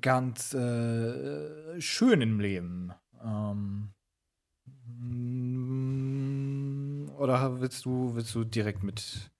[0.00, 2.92] ganz äh, schön im Leben.
[3.22, 3.90] Ähm,
[5.00, 9.30] mm, oder willst du, willst du direkt mit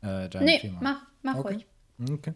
[0.00, 0.80] äh, deinem Nee, Thema?
[0.80, 1.54] mach, mach Okay.
[1.54, 1.66] ruhig.
[2.10, 2.34] Okay.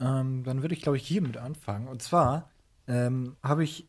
[0.00, 1.88] Ähm, dann würde ich, glaube ich, hiermit anfangen.
[1.88, 2.50] Und zwar
[2.86, 3.88] ähm, habe ich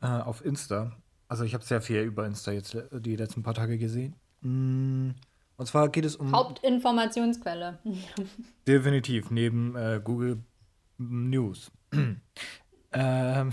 [0.00, 0.96] äh, auf Insta,
[1.28, 4.16] also ich habe sehr viel über Insta jetzt le- die letzten paar Tage gesehen.
[4.40, 5.10] Mm,
[5.56, 7.78] und zwar geht es um Hauptinformationsquelle.
[8.66, 10.42] definitiv neben äh, Google
[10.98, 11.70] News.
[12.92, 13.52] ähm,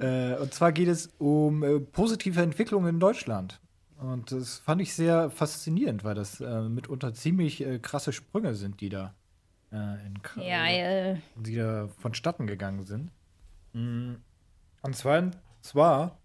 [0.00, 3.60] äh, und zwar geht es um äh, positive Entwicklungen in Deutschland.
[3.96, 8.80] Und das fand ich sehr faszinierend, weil das äh, mitunter ziemlich äh, krasse Sprünge sind,
[8.80, 9.14] die da,
[9.72, 13.10] äh, in, Ja, äh, die da vonstatten gegangen sind.
[13.72, 14.16] Mm,
[14.82, 15.30] Und zwar,
[15.62, 16.18] zwar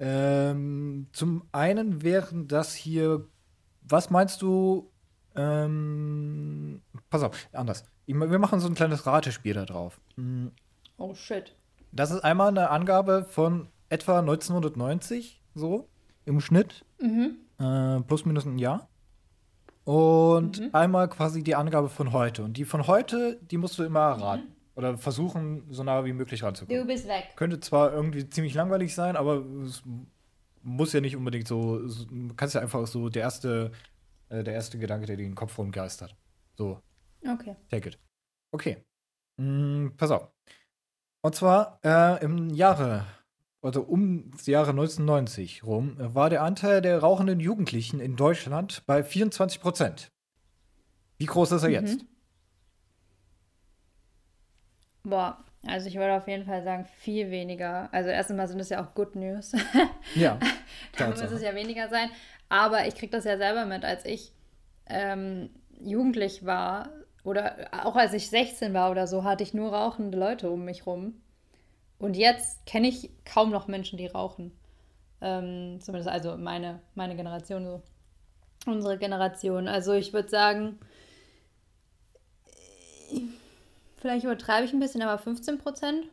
[0.00, 3.26] ähm, zum einen wären das hier,
[3.82, 4.90] was meinst du,
[5.36, 6.80] ähm,
[7.10, 7.84] pass auf, anders.
[8.06, 10.00] Ich, wir machen so ein kleines Ratespiel da drauf.
[10.16, 10.48] Mm,
[10.98, 11.54] oh shit.
[11.92, 15.88] Das ist einmal eine Angabe von etwa 1990, so
[16.24, 17.36] im Schnitt, Mhm.
[17.58, 18.88] äh, plus minus ein Jahr.
[19.84, 20.70] Und Mhm.
[20.72, 22.42] einmal quasi die Angabe von heute.
[22.42, 24.53] Und die von heute, die musst du immer erraten.
[24.76, 26.86] Oder versuchen, so nah wie möglich Du ranzukommen.
[26.86, 27.34] bist weg.
[27.36, 29.82] Könnte zwar irgendwie ziemlich langweilig sein, aber es
[30.62, 31.86] muss ja nicht unbedingt so.
[31.86, 33.70] so du kannst ja einfach so der erste,
[34.30, 36.16] äh, der erste Gedanke, der dir den Kopf rumgeistert.
[36.56, 36.80] So,
[37.26, 37.56] Okay.
[37.70, 37.98] Take it.
[38.52, 38.76] Okay.
[39.36, 40.28] Mm, pass auf.
[41.22, 43.06] Und zwar äh, im Jahre,
[43.62, 48.82] also um das Jahre 1990 rum, äh, war der Anteil der rauchenden Jugendlichen in Deutschland
[48.86, 50.08] bei 24 Prozent.
[51.18, 51.74] Wie groß ist er Mhm.
[51.74, 52.04] jetzt?
[55.04, 57.88] Boah, also ich würde auf jeden Fall sagen, viel weniger.
[57.92, 59.52] Also erstens mal sind das ja auch Good News.
[60.14, 60.38] Ja.
[60.98, 62.10] Da muss es ja weniger sein.
[62.48, 64.32] Aber ich kriege das ja selber mit, als ich
[64.86, 66.90] ähm, jugendlich war
[67.24, 70.86] oder auch als ich 16 war oder so, hatte ich nur rauchende Leute um mich
[70.86, 71.14] rum.
[71.98, 74.52] Und jetzt kenne ich kaum noch Menschen, die rauchen.
[75.20, 77.82] Ähm, zumindest also meine, meine Generation so.
[78.66, 79.68] Unsere Generation.
[79.68, 80.78] Also ich würde sagen,
[83.10, 83.20] äh,
[84.04, 86.04] vielleicht übertreibe ich ein bisschen, aber 15 Prozent.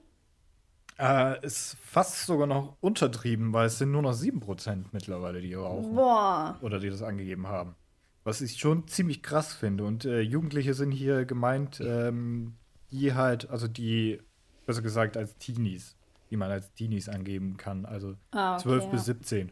[0.97, 5.53] Äh, ist fast sogar noch untertrieben, weil es sind nur noch 7 Prozent mittlerweile, die
[5.53, 5.93] rauchen.
[5.93, 6.57] Boah.
[6.61, 7.75] Oder die das angegeben haben.
[8.23, 9.83] Was ich schon ziemlich krass finde.
[9.83, 12.55] Und äh, Jugendliche sind hier gemeint, ähm,
[12.91, 14.21] die halt, also die,
[14.65, 15.97] besser gesagt, als Teenies,
[16.29, 17.85] die man als Teenies angeben kann.
[17.85, 18.89] Also Ah, okay, 12 ja.
[18.89, 19.51] bis 17.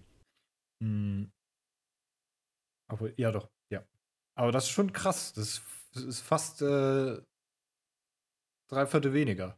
[0.81, 1.29] Hm.
[2.87, 3.83] Aber ja, doch, ja.
[4.35, 5.33] Aber das ist schon krass.
[5.33, 5.61] Das,
[5.93, 7.19] das ist fast äh,
[8.69, 9.57] drei Viertel weniger.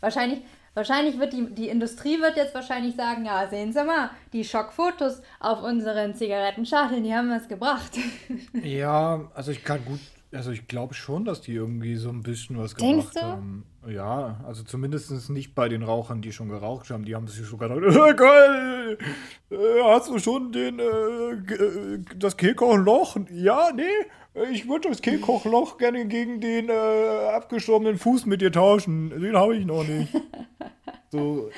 [0.00, 0.40] Wahrscheinlich,
[0.74, 5.22] wahrscheinlich wird die, die Industrie wird jetzt wahrscheinlich sagen, ja, sehen Sie mal, die Schockfotos
[5.40, 7.92] auf unseren Zigarettenschachteln, die haben was gebracht.
[8.62, 10.00] Ja, also ich kann gut,
[10.32, 13.22] also ich glaube schon, dass die irgendwie so ein bisschen was Denkst gebracht du?
[13.22, 13.66] haben.
[13.88, 17.04] Ja, also zumindest nicht bei den Rauchern, die schon geraucht haben.
[17.04, 18.98] Die haben sich sogar gedacht, äh, geil,
[19.50, 23.16] äh, hast du schon den, äh, äh, das Kehlkochloch?
[23.30, 23.84] Ja, nee,
[24.50, 26.72] ich würde das Kehlkochloch gerne gegen den äh,
[27.32, 29.10] abgestorbenen Fuß mit dir tauschen.
[29.10, 30.12] Den habe ich noch nicht.
[31.10, 31.48] So,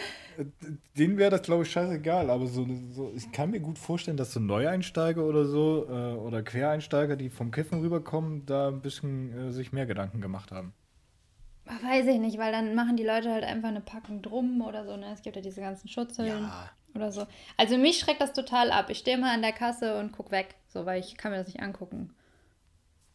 [0.96, 2.30] denen wäre das, glaube ich, scheißegal.
[2.30, 6.44] Aber so, so, ich kann mir gut vorstellen, dass so Neueinsteiger oder so äh, oder
[6.44, 10.72] Quereinsteiger, die vom Kiffen rüberkommen, da ein bisschen äh, sich mehr Gedanken gemacht haben.
[11.82, 14.96] Weiß ich nicht, weil dann machen die Leute halt einfach eine Packung drum oder so.
[14.96, 15.06] Ne?
[15.12, 16.70] Es gibt ja diese ganzen Schutzhüllen Ja.
[16.94, 17.26] oder so.
[17.56, 18.86] Also mich schreckt das total ab.
[18.88, 21.48] Ich stehe mal an der Kasse und guck weg, so weil ich kann mir das
[21.48, 22.10] nicht angucken.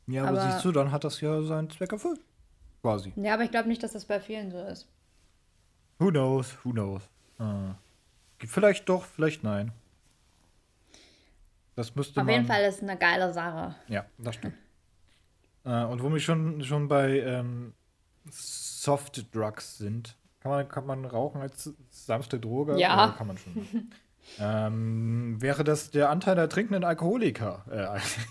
[0.08, 2.20] Ja, aber, Aber- siehst du, dann hat das ja seinen Zweck erfüllt.
[2.82, 3.14] Quasi.
[3.16, 4.88] Ja, aber ich glaube nicht, dass das bei vielen so ist.
[5.98, 7.02] Who knows, who knows.
[7.40, 7.76] Ah.
[8.46, 9.72] Vielleicht doch, vielleicht nein.
[11.76, 12.34] Das müsste Auf man.
[12.36, 13.76] jeden Fall ist es eine geile Sache.
[13.88, 14.56] Ja, das stimmt.
[15.66, 17.74] Äh, und wo wir schon, schon bei ähm,
[18.30, 22.78] Soft Drugs sind, kann man, kann man rauchen als sanfte Droge?
[22.80, 23.16] Ja.
[23.18, 23.90] Kann man schon.
[24.40, 27.66] ähm, wäre das der Anteil der trinkenden Alkoholiker?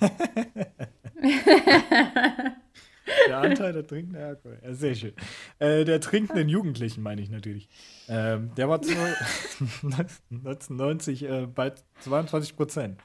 [0.00, 0.06] Äh,
[3.28, 4.66] der Anteil der trinkenden Alkoholiker.
[4.68, 5.12] Ja, sehr schön.
[5.58, 7.68] Äh, der trinkenden Jugendlichen meine ich natürlich.
[8.08, 8.92] Ähm, der war zu
[9.82, 13.00] 1990 äh, bei 22 Prozent.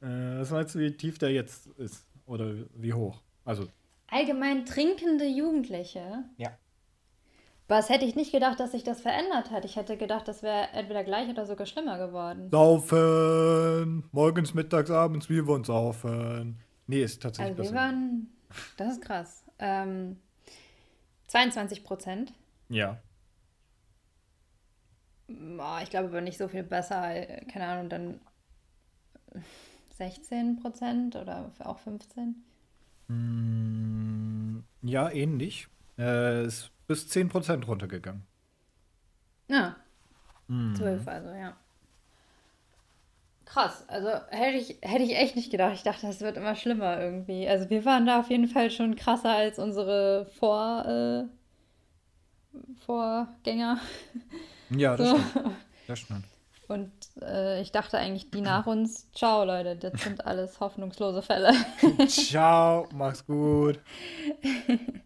[0.00, 0.06] Äh,
[0.38, 2.06] was meinst du, wie tief der jetzt ist?
[2.26, 3.20] Oder wie hoch?
[3.44, 3.66] Also,
[4.08, 6.24] Allgemein trinkende Jugendliche.
[6.36, 6.50] ja.
[7.68, 9.64] Was hätte ich nicht gedacht, dass sich das verändert hat.
[9.64, 12.48] Ich hätte gedacht, das wäre entweder gleich oder sogar schlimmer geworden.
[12.50, 14.02] Saufen!
[14.10, 16.58] Morgens, mittags, abends, wir wollen saufen.
[16.90, 17.84] Nee, ist tatsächlich Also wir besser.
[17.88, 18.26] waren,
[18.76, 19.44] das ist krass.
[19.60, 20.16] Ähm,
[21.28, 22.32] 22 Prozent.
[22.68, 22.98] Ja.
[25.28, 27.14] Boah, ich glaube aber nicht so viel besser.
[27.14, 28.20] äh, Keine Ahnung, dann
[29.96, 32.42] 16 Prozent oder auch 15.
[33.08, 35.68] Mm, ja, ähnlich.
[35.98, 38.26] Äh, ist bis 10% runtergegangen.
[39.48, 39.76] Ja,
[40.48, 40.74] Mhm.
[40.74, 41.56] 12 also, ja.
[43.52, 45.74] Krass, also hätte ich, hätte ich echt nicht gedacht.
[45.74, 47.48] Ich dachte, das wird immer schlimmer irgendwie.
[47.48, 51.24] Also wir waren da auf jeden Fall schon krasser als unsere Vor, äh,
[52.86, 53.80] Vorgänger.
[54.70, 55.18] Ja, das So.
[55.18, 55.56] stimmt.
[55.88, 56.24] Das stimmt.
[56.68, 61.52] Und äh, ich dachte eigentlich, die nach uns, ciao Leute, das sind alles hoffnungslose Fälle.
[62.06, 63.80] Ciao, mach's gut.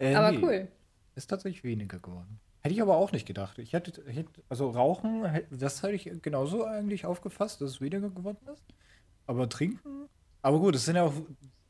[0.00, 0.68] Äh, Aber nee, cool.
[1.14, 2.40] Ist tatsächlich weniger geworden.
[2.64, 3.58] Hätte ich aber auch nicht gedacht.
[3.58, 8.38] Ich hätte, hätte also Rauchen, das hätte ich genauso eigentlich aufgefasst, dass es weniger geworden
[8.50, 8.64] ist.
[9.26, 10.08] Aber Trinken,
[10.40, 11.12] aber gut, es sind ja auch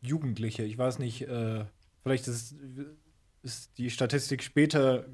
[0.02, 0.62] Jugendliche.
[0.62, 1.64] Ich weiß nicht, äh,
[2.04, 2.54] vielleicht ist,
[3.42, 5.04] ist die Statistik später,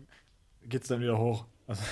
[0.68, 1.46] geht es dann wieder hoch.
[1.66, 1.82] Also,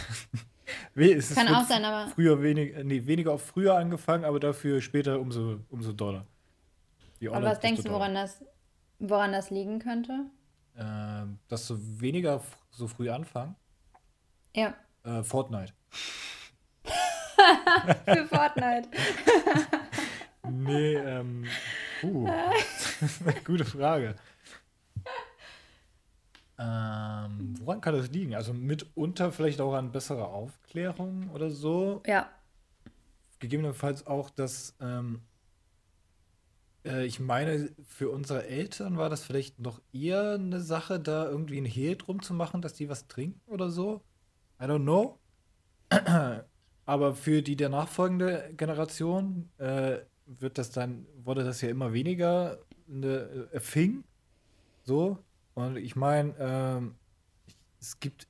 [0.94, 5.18] es Kann auch sein, aber- Früher wenig, nee, weniger auf früher angefangen, aber dafür später
[5.18, 6.27] umso, umso doller.
[7.31, 8.44] Aber was denkst du, woran das,
[8.98, 10.27] woran das liegen könnte?
[10.77, 13.57] Ähm, dass so weniger so früh anfangen.
[14.54, 15.72] Ja, Äh, Fortnite.
[18.04, 18.88] für Fortnite.
[20.50, 21.44] Nee, ähm.
[22.02, 24.14] Uh, das ist eine gute Frage.
[26.58, 28.34] Ähm, woran kann das liegen?
[28.34, 32.02] Also mitunter vielleicht auch an besserer Aufklärung oder so.
[32.06, 32.30] Ja,
[33.40, 35.20] Gegebenenfalls auch, dass ähm,
[36.84, 41.61] äh, ich meine, für unsere Eltern war das vielleicht noch eher eine Sache, da irgendwie
[41.61, 44.02] ein Hehl drum zu machen, dass die was trinken oder so.
[44.61, 45.18] I don't know.
[46.87, 52.59] Aber für die der nachfolgende Generation äh, wird das dann, wurde das ja immer weniger
[52.88, 54.05] eine, äh, erfing.
[54.85, 55.18] So.
[55.55, 56.94] Und ich meine, ähm,
[57.81, 58.27] es gibt,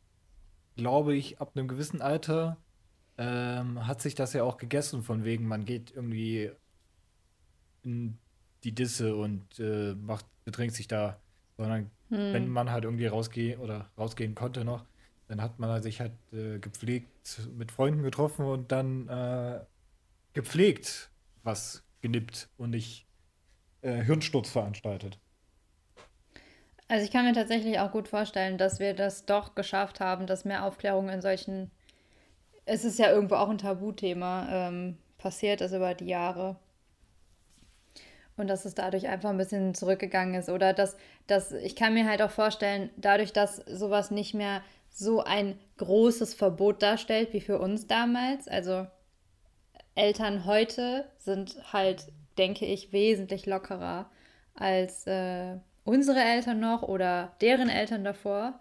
[0.77, 2.57] glaube ich, ab einem gewissen Alter
[3.17, 6.51] ähm, hat sich das ja auch gegessen, von wegen, man geht irgendwie
[7.83, 8.19] in
[8.65, 11.21] die Disse und äh, macht, betrinkt sich da,
[11.57, 14.87] sondern wenn man halt irgendwie rausgehen oder rausgehen konnte noch,
[15.29, 19.61] dann hat man sich halt äh, gepflegt mit Freunden getroffen und dann äh,
[20.33, 21.11] gepflegt
[21.45, 23.07] was genippt und nicht
[23.83, 25.19] äh, Hirnsturz veranstaltet.
[26.89, 30.45] also ich kann mir tatsächlich auch gut vorstellen, dass wir das doch geschafft haben, dass
[30.45, 31.71] mehr Aufklärung in solchen,
[32.65, 36.57] es ist ja irgendwo auch ein Tabuthema, ähm, passiert ist über die Jahre.
[38.37, 40.49] Und dass es dadurch einfach ein bisschen zurückgegangen ist.
[40.49, 45.23] Oder dass, dass ich kann mir halt auch vorstellen, dadurch, dass sowas nicht mehr so
[45.23, 48.49] ein großes Verbot darstellt wie für uns damals.
[48.49, 48.87] Also
[49.95, 54.11] Eltern heute sind halt, denke ich, wesentlich lockerer
[54.55, 58.59] als äh, unsere Eltern noch oder deren Eltern davor.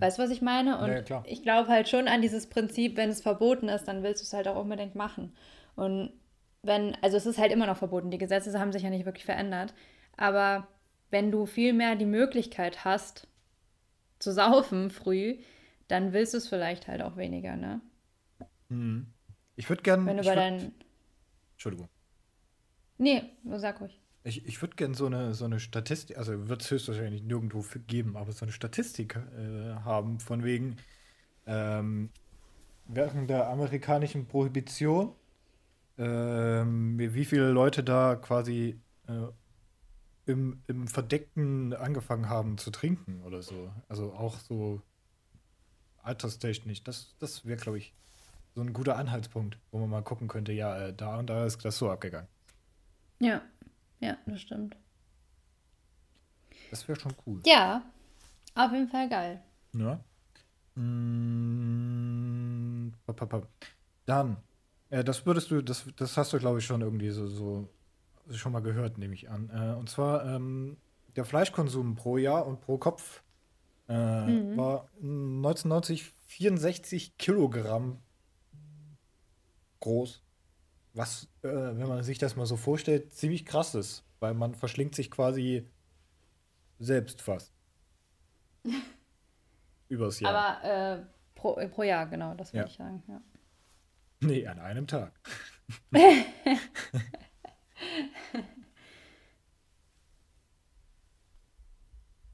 [0.00, 0.78] Weißt du, was ich meine?
[0.78, 4.22] Und Ja, ich glaube halt schon an dieses Prinzip, wenn es verboten ist, dann willst
[4.22, 5.34] du es halt auch unbedingt machen.
[5.74, 6.12] Und
[6.62, 9.26] wenn, also es ist halt immer noch verboten, die Gesetze haben sich ja nicht wirklich
[9.26, 9.74] verändert.
[10.16, 10.66] Aber
[11.10, 13.28] wenn du viel mehr die Möglichkeit hast,
[14.18, 15.38] zu saufen früh,
[15.88, 17.80] dann willst du es vielleicht halt auch weniger, ne?
[19.56, 20.06] Ich würde gerne.
[20.06, 20.74] Wenn du bei würd, deinen.
[21.52, 21.88] Entschuldigung.
[22.98, 23.22] Nee,
[23.56, 24.00] sag ruhig.
[24.24, 28.16] Ich, ich würde gerne so eine, so eine Statistik, also wird es höchstwahrscheinlich nirgendwo geben,
[28.16, 30.78] aber so eine Statistik äh, haben, von wegen,
[31.46, 32.10] ähm,
[32.86, 35.14] während der amerikanischen Prohibition,
[35.96, 39.28] ähm, wie viele Leute da quasi äh,
[40.26, 43.72] im, im Verdeckten angefangen haben zu trinken oder so.
[43.88, 44.82] Also auch so
[46.02, 46.84] alterstechnisch.
[46.84, 47.94] Das, das wäre, glaube ich,
[48.54, 51.64] so ein guter Anhaltspunkt, wo man mal gucken könnte, ja, äh, da und da ist
[51.64, 52.28] das so abgegangen.
[53.20, 53.42] Ja,
[54.00, 54.76] ja, das stimmt.
[56.70, 57.40] Das wäre schon cool.
[57.46, 57.82] Ja,
[58.54, 59.42] auf jeden Fall geil.
[59.74, 60.00] Ja.
[60.74, 62.92] Mm.
[64.06, 64.36] Dann,
[64.90, 67.68] äh, das würdest du, das, das hast du, glaube ich, schon irgendwie so, so
[68.30, 69.50] schon mal gehört, nehme ich an.
[69.50, 70.76] Äh, und zwar ähm,
[71.14, 73.22] der Fleischkonsum pro Jahr und pro Kopf
[73.88, 77.98] äh, war 1990 64 Kilogramm
[79.80, 80.22] groß.
[80.94, 84.94] Was, äh, wenn man sich das mal so vorstellt, ziemlich krass ist, weil man verschlingt
[84.94, 85.68] sich quasi
[86.78, 87.52] selbst fast.
[89.88, 90.34] Übers Jahr.
[90.34, 91.02] Aber äh,
[91.34, 92.66] pro, äh, pro Jahr, genau, das würde Ja.
[92.66, 93.02] ich sagen.
[93.06, 93.20] Ja.
[94.20, 95.12] Nee, an einem Tag.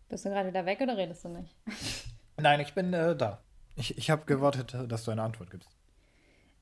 [0.09, 1.57] Bist du gerade wieder weg oder redest du nicht?
[2.37, 3.43] Nein, ich bin äh, da.
[3.77, 5.71] Ich, ich habe gewartet, dass du eine Antwort gibst.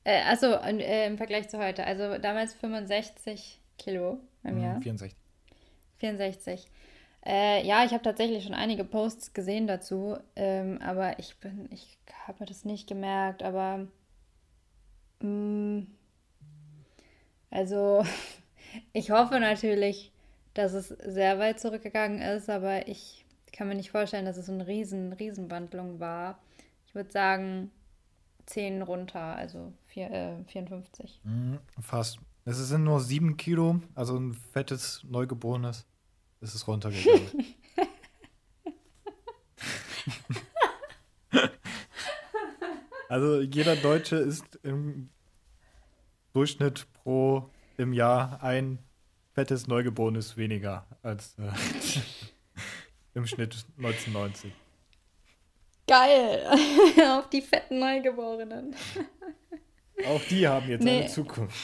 [0.03, 1.85] Äh, achso, äh, im Vergleich zu heute.
[1.85, 4.81] Also damals 65 Kilo im Mhm, Jahr.
[4.81, 5.17] 64.
[5.99, 6.67] 64.
[7.25, 11.99] Äh, ja, ich habe tatsächlich schon einige Posts gesehen dazu, ähm, aber ich bin, ich
[12.27, 13.87] habe mir das nicht gemerkt, aber
[15.21, 15.85] mh,
[17.51, 18.03] also
[18.93, 20.11] ich hoffe natürlich,
[20.53, 24.53] dass es sehr weit zurückgegangen ist, aber ich kann mir nicht vorstellen, dass es so
[24.53, 26.39] eine riesen, Riesenwandlung war.
[26.87, 27.71] Ich würde sagen
[28.47, 31.21] 10 runter, also vier, äh, 54.
[31.23, 32.19] Mhm, fast.
[32.43, 35.85] Es sind nur sieben Kilo, also ein fettes Neugeborenes.
[36.41, 37.29] ist es runtergegangen.
[43.09, 45.09] also jeder Deutsche ist im
[46.33, 47.49] Durchschnitt pro
[47.81, 48.79] im Jahr ein
[49.33, 51.51] fettes Neugeborenes weniger als äh,
[53.13, 54.53] im Schnitt 1990.
[55.87, 56.45] Geil!
[57.17, 58.75] Auf die fetten Neugeborenen.
[60.07, 61.01] Auch die haben jetzt Nee.
[61.01, 61.57] eine Zukunft.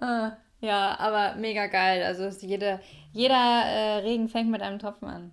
[0.00, 2.02] Ah, ja, aber mega geil.
[2.02, 2.80] Also ist jede,
[3.12, 5.32] jeder äh, Regen fängt mit einem Tropfen an.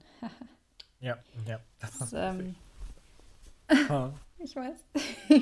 [1.00, 1.60] Ja, ja.
[1.80, 2.56] Das Das, ähm,
[3.90, 4.12] Ah.
[4.44, 4.84] Ich weiß.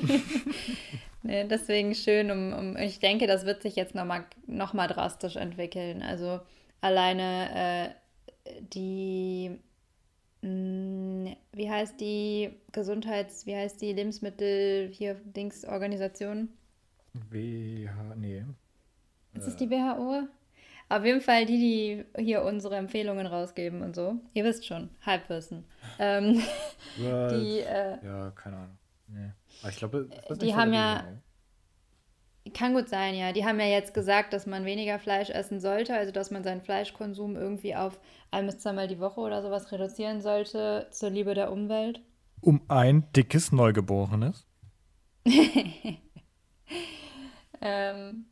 [1.22, 2.30] nee, deswegen schön.
[2.30, 6.02] Um, um, ich denke, das wird sich jetzt nochmal noch mal drastisch entwickeln.
[6.02, 6.40] Also
[6.80, 7.94] alleine
[8.46, 9.58] äh, die,
[10.42, 16.48] mh, wie heißt die Gesundheits-, wie heißt die Lebensmittel hier Dings-Organisation?
[17.30, 18.44] WH, nee.
[19.34, 20.28] Ist es die WHO?
[20.88, 24.16] Auf jeden Fall die, die hier unsere Empfehlungen rausgeben und so.
[24.34, 25.64] Ihr wisst schon, Halbwissen.
[25.98, 26.42] Ähm,
[26.98, 28.78] die, äh, Ja, keine Ahnung.
[29.12, 29.30] Nee.
[29.60, 30.08] Aber ich glaube,
[30.40, 31.04] Die haben ja-
[32.44, 32.50] WHO?
[32.54, 33.32] kann gut sein, ja.
[33.32, 36.60] Die haben ja jetzt gesagt, dass man weniger Fleisch essen sollte, also dass man seinen
[36.62, 41.52] Fleischkonsum irgendwie auf ein bis zweimal die Woche oder sowas reduzieren sollte, zur Liebe der
[41.52, 42.00] Umwelt.
[42.40, 44.46] Um ein dickes Neugeborenes.
[47.64, 48.24] Ähm,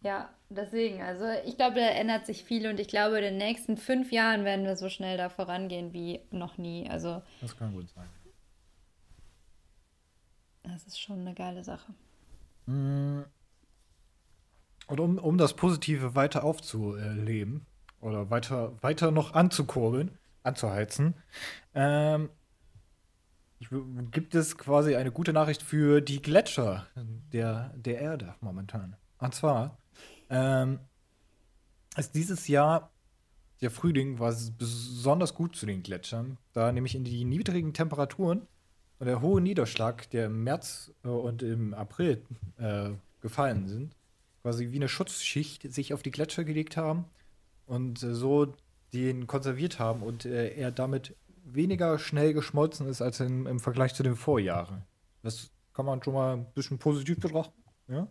[0.00, 3.76] ja, deswegen, also ich glaube, da ändert sich viel und ich glaube, in den nächsten
[3.76, 6.88] fünf Jahren werden wir so schnell da vorangehen wie noch nie.
[6.88, 8.08] Also, Das kann gut sein.
[10.62, 11.92] Das ist schon eine geile Sache.
[12.66, 13.22] Mm.
[14.88, 17.66] Und um, um das Positive weiter aufzuleben
[18.00, 21.14] oder weiter, weiter noch anzukurbeln, anzuheizen,
[21.74, 22.30] ähm,
[24.10, 26.86] gibt es quasi eine gute Nachricht für die Gletscher
[27.32, 28.96] der, der Erde momentan.
[29.18, 29.78] Und zwar
[30.28, 30.80] ähm,
[31.96, 32.90] ist dieses Jahr
[33.62, 38.48] der Frühling war es besonders gut zu den Gletschern, da nämlich in die niedrigen Temperaturen
[39.02, 42.22] und der hohe Niederschlag, der im März äh, und im April
[42.58, 43.96] äh, gefallen sind,
[44.42, 47.06] quasi wie eine Schutzschicht sich auf die Gletscher gelegt haben
[47.66, 48.54] und äh, so
[48.92, 53.92] den konserviert haben und äh, er damit weniger schnell geschmolzen ist als in, im Vergleich
[53.94, 54.84] zu den Vorjahren.
[55.24, 57.60] Das kann man schon mal ein bisschen positiv betrachten.
[57.88, 58.06] Ja?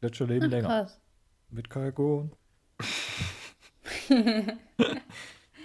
[0.00, 0.68] Gletscher leben länger.
[0.68, 0.98] Krass.
[1.50, 2.32] Mit Kalkon.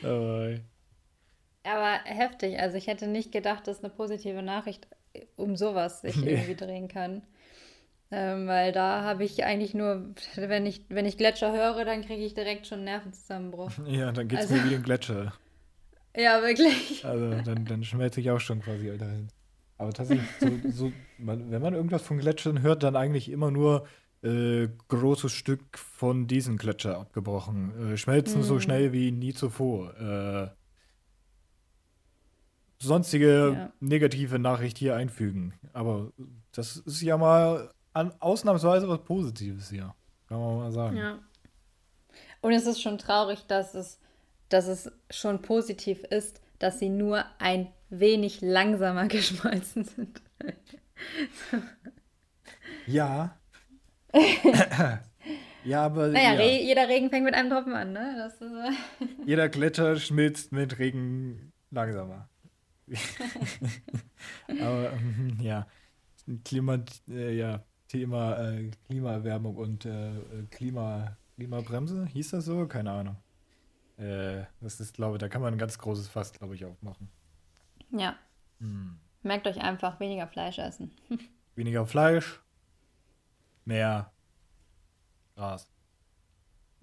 [0.02, 0.62] Dabei.
[1.68, 2.60] Aber heftig.
[2.60, 4.88] Also ich hätte nicht gedacht, dass eine positive Nachricht
[5.36, 6.32] um sowas sich Nee.
[6.34, 7.22] irgendwie drehen kann.
[8.10, 12.24] Ähm, weil da habe ich eigentlich nur, wenn ich, wenn ich Gletscher höre, dann kriege
[12.24, 13.72] ich direkt schon einen Nervenzusammenbruch.
[13.88, 15.34] Ja, dann geht's Also- mir wie den Gletscher.
[16.20, 17.06] Ja, wirklich.
[17.06, 19.28] Also dann, dann schmelze ich auch schon quasi dahin.
[19.78, 23.86] Aber tatsächlich, so, so, man, wenn man irgendwas von Gletschern hört, dann eigentlich immer nur
[24.24, 27.94] äh, großes Stück von diesem Gletscher abgebrochen.
[27.94, 28.62] Äh, schmelzen so Hm.
[28.62, 29.94] schnell wie nie zuvor.
[30.00, 30.57] Äh,
[32.80, 33.72] sonstige Ja.
[33.80, 35.54] negative Nachricht hier einfügen.
[35.74, 36.12] Aber
[36.54, 39.94] das ist ja mal an, ausnahmsweise was Positives hier.
[40.28, 40.98] Kann man mal sagen.
[40.98, 41.20] Ja.
[42.42, 44.00] Und es ist schon traurig, dass es,
[44.50, 50.22] dass es schon positiv ist, dass sie nur ein wenig langsamer geschmolzen sind.
[52.86, 53.38] Ja.
[55.64, 56.40] ja, aber Naja, ja.
[56.40, 58.28] Re jeder Regen fängt mit einem Tropfen an, ne?
[58.28, 62.30] Ist, äh, jeder Gletscher schmilzt mit Regen langsamer.
[64.48, 65.68] aber ähm, ja,
[66.44, 66.80] Klima,
[67.10, 70.12] äh, ja, Thema äh, Klimaerwärmung und äh,
[70.50, 72.68] Klima, Klimabremse, hieß das so?
[72.68, 73.18] Keine Ahnung.
[73.98, 77.10] Äh, das ist, glaube ich, da kann man ein ganz großes Fass, glaube ich, aufmachen.
[77.92, 78.16] ja.
[78.60, 78.98] Hm.
[79.24, 80.92] Merkt euch einfach, weniger Fleisch essen.
[81.56, 82.40] Weniger Fleisch,
[83.66, 84.12] mehr
[85.36, 85.70] Gras.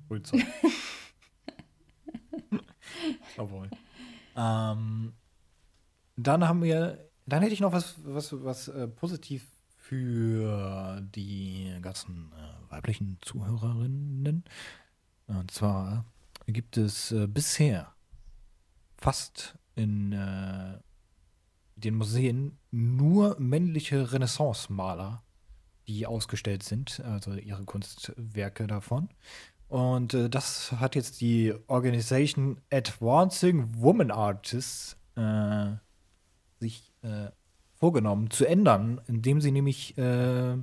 [0.09, 0.45] Grünzeug.
[3.37, 3.71] Obwohl.
[4.37, 5.15] Ähm,
[6.17, 9.47] dann haben wir, dann hätte ich noch was, was, was äh, positiv
[9.77, 14.45] für die ganzen äh, weiblichen Zuhörerinnen.
[15.27, 16.05] Und zwar
[16.47, 17.93] gibt es äh, bisher
[18.97, 20.79] fast in äh,
[21.77, 25.23] den Museen nur männliche Renaissance-Maler,
[25.87, 29.09] die ausgestellt sind, also ihre Kunstwerke davon.
[29.69, 35.73] Und äh, das hat jetzt die Organisation Advancing Woman Artists äh,
[36.61, 37.31] sich äh,
[37.75, 40.57] vorgenommen zu ändern, indem sie nämlich äh,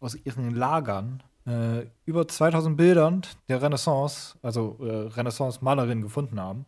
[0.00, 6.66] aus ihren Lagern äh, über 2000 Bildern der Renaissance, also äh, Renaissance-Malerinnen gefunden haben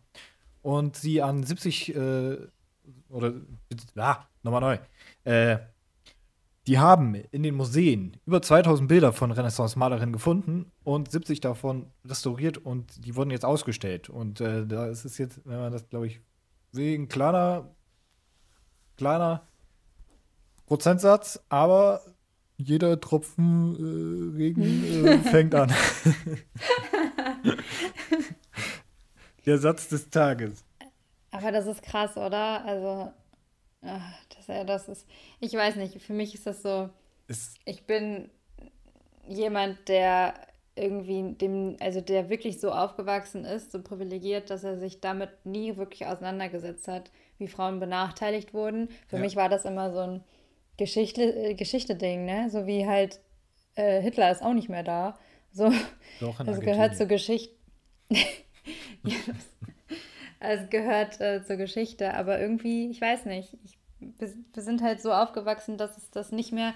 [0.61, 2.37] und sie an 70 äh,
[3.09, 3.33] oder
[3.97, 5.31] ah, nochmal neu.
[5.31, 5.59] Äh,
[6.67, 12.57] die haben in den Museen über 2000 Bilder von Renaissance-Malerinnen gefunden und 70 davon restauriert
[12.57, 14.09] und die wurden jetzt ausgestellt.
[14.09, 16.21] Und da ist es jetzt, wenn man das, glaube ich,
[16.71, 17.71] sehen, kleiner,
[18.99, 19.41] kleiner
[20.67, 22.01] Prozentsatz, aber
[22.57, 23.75] jeder Tropfen
[24.35, 25.73] äh, Regen äh, fängt an.
[29.45, 30.65] Der Satz des Tages.
[31.31, 32.65] Aber das ist krass, oder?
[32.65, 33.13] Also,
[33.83, 35.07] ach, das, ja, das ist,
[35.39, 36.89] ich weiß nicht, für mich ist das so,
[37.27, 38.29] Ist, ich bin
[39.29, 40.33] jemand, der
[40.75, 45.77] irgendwie dem, also der wirklich so aufgewachsen ist, so privilegiert, dass er sich damit nie
[45.77, 48.89] wirklich auseinandergesetzt hat, wie Frauen benachteiligt wurden.
[49.07, 49.21] Für Ja.
[49.21, 50.23] mich war das immer so ein
[50.77, 52.49] Geschichte, äh, Geschichte-Ding, ne?
[52.49, 53.19] So wie halt
[53.75, 55.17] äh, Hitler ist auch nicht mehr da.
[55.51, 55.71] So,
[56.19, 57.07] Doch, in das gehört zur.
[57.07, 57.55] Geschichte.
[58.09, 59.15] ja,
[60.39, 65.11] es gehört äh, zur Geschichte, aber irgendwie, ich weiß nicht, ich, wir sind halt so
[65.11, 66.73] aufgewachsen, dass es das nicht mehr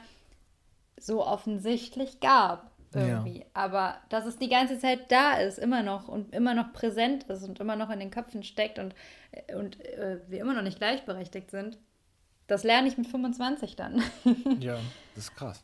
[0.97, 3.46] so offensichtlich gab irgendwie.
[3.54, 7.44] Aber dass es die ganze Zeit da ist, immer noch und immer noch präsent ist
[7.44, 8.96] und immer noch in den Köpfen steckt und,
[9.32, 11.78] äh, und äh, wir immer noch nicht gleichberechtigt sind,
[12.48, 14.02] das lerne ich mit 25 dann.
[14.60, 14.78] Ja,
[15.16, 15.64] das ist krass.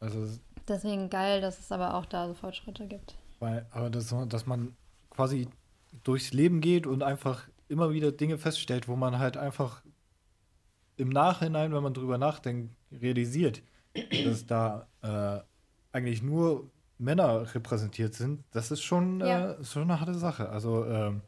[0.00, 0.28] Also,
[0.68, 3.16] Deswegen geil, dass es aber auch da so Fortschritte gibt.
[3.38, 4.76] weil, aber das, dass man
[5.10, 5.48] quasi
[6.04, 9.82] durchs Leben geht und einfach immer wieder Dinge feststellt, wo man halt einfach
[10.96, 13.62] im Nachhinein, wenn man drüber nachdenkt, realisiert,
[14.24, 15.40] dass da äh,
[15.96, 19.52] eigentlich nur Männer repräsentiert sind, das ist schon, Ja.
[19.52, 20.48] äh, schon eine harte Sache.
[20.50, 21.22] Also, ähm,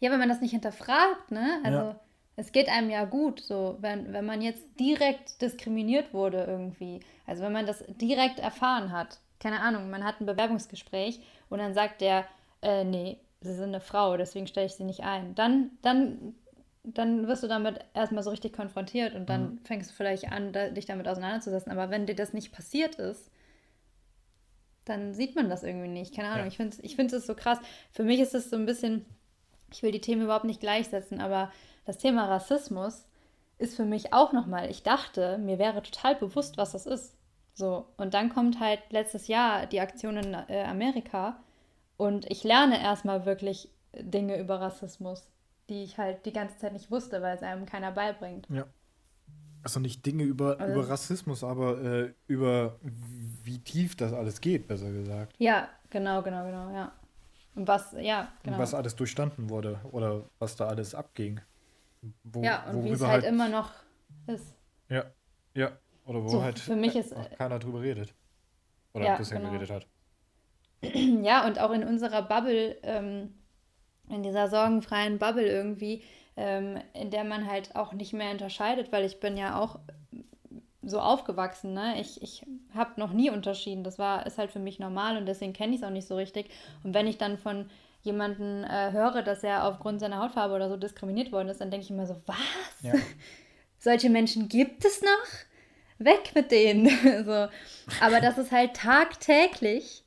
[0.00, 1.60] Ja, wenn man das nicht hinterfragt, ne?
[1.64, 2.00] Also Ja.
[2.36, 7.00] es geht einem ja gut, so wenn, wenn man jetzt direkt diskriminiert wurde irgendwie.
[7.26, 11.74] Also wenn man das direkt erfahren hat, keine Ahnung, man hat ein Bewerbungsgespräch und dann
[11.74, 12.26] sagt der,
[12.62, 15.34] äh, nee, sie sind eine Frau, deswegen stelle ich sie nicht ein.
[15.34, 16.34] Dann, dann,
[16.84, 20.86] dann wirst du damit erstmal so richtig konfrontiert und dann fängst du vielleicht an, dich
[20.86, 21.72] damit auseinanderzusetzen.
[21.72, 23.30] Aber wenn dir das nicht passiert ist,
[24.88, 26.14] dann sieht man das irgendwie nicht.
[26.14, 26.46] Keine Ahnung, Ja.
[26.48, 27.58] ich finde es ich find so krass.
[27.92, 29.04] Für mich ist es so ein bisschen,
[29.72, 31.50] ich will die Themen überhaupt nicht gleichsetzen, aber
[31.84, 33.06] das Thema Rassismus
[33.58, 37.16] ist für mich auch nochmal, ich dachte, mir wäre total bewusst, was das ist.
[37.54, 41.42] So, und dann kommt halt letztes Jahr die Aktion in äh, Amerika
[41.96, 45.28] und ich lerne erstmal wirklich Dinge über Rassismus,
[45.68, 48.46] die ich halt die ganze Zeit nicht wusste, weil es einem keiner beibringt.
[48.48, 48.64] ja.
[49.68, 52.78] Also nicht Dinge über, Also- über Rassismus, aber äh, über
[53.44, 55.34] wie tief das alles geht, besser gesagt.
[55.36, 56.92] Ja, genau, genau, genau, ja.
[57.54, 58.56] Und was, ja, genau.
[58.56, 61.42] Und was alles durchstanden wurde oder was da alles abging.
[62.24, 63.72] Wo, ja, und wie es worüber halt immer noch
[64.26, 64.54] ist.
[64.88, 65.04] Ja,
[65.52, 65.72] ja.
[66.06, 68.14] Oder wo So, halt für mich ist, äh, keiner drüber redet.
[68.94, 69.50] Oder ja, ein bisschen genau.
[69.50, 69.86] geredet hat.
[71.22, 73.34] Ja, und auch in unserer Bubble, ähm,
[74.08, 76.02] in dieser sorgenfreien Bubble irgendwie,
[76.38, 79.80] ähm, in der man halt auch nicht mehr unterscheidet, weil ich bin ja auch
[80.82, 82.00] so aufgewachsen, ne?
[82.00, 83.82] Ich, ich habe noch nie unterschieden.
[83.82, 86.14] Das war, ist halt für mich normal und deswegen kenne ich es auch nicht so
[86.14, 86.48] richtig.
[86.84, 87.68] Und wenn ich dann von
[88.02, 91.84] jemanden äh, höre, dass er aufgrund seiner Hautfarbe oder so diskriminiert worden ist, dann denke
[91.84, 92.36] ich immer so, was?
[92.82, 92.94] Ja.
[93.78, 95.98] Solche Menschen gibt es noch?
[95.98, 96.86] Weg mit denen.
[97.24, 97.48] so.
[98.00, 100.04] Aber das ist halt tagtäglich.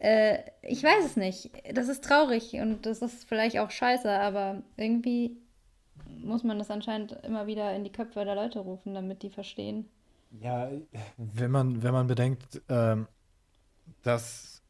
[0.00, 1.52] Äh, ich weiß es nicht.
[1.72, 5.41] Das ist traurig und das ist vielleicht auch scheiße, aber irgendwie
[6.22, 9.88] muss man das anscheinend immer wieder in die Köpfe der Leute rufen, damit die verstehen.
[10.40, 10.70] Ja,
[11.16, 13.06] wenn man, wenn man bedenkt, ähm,
[14.02, 14.62] dass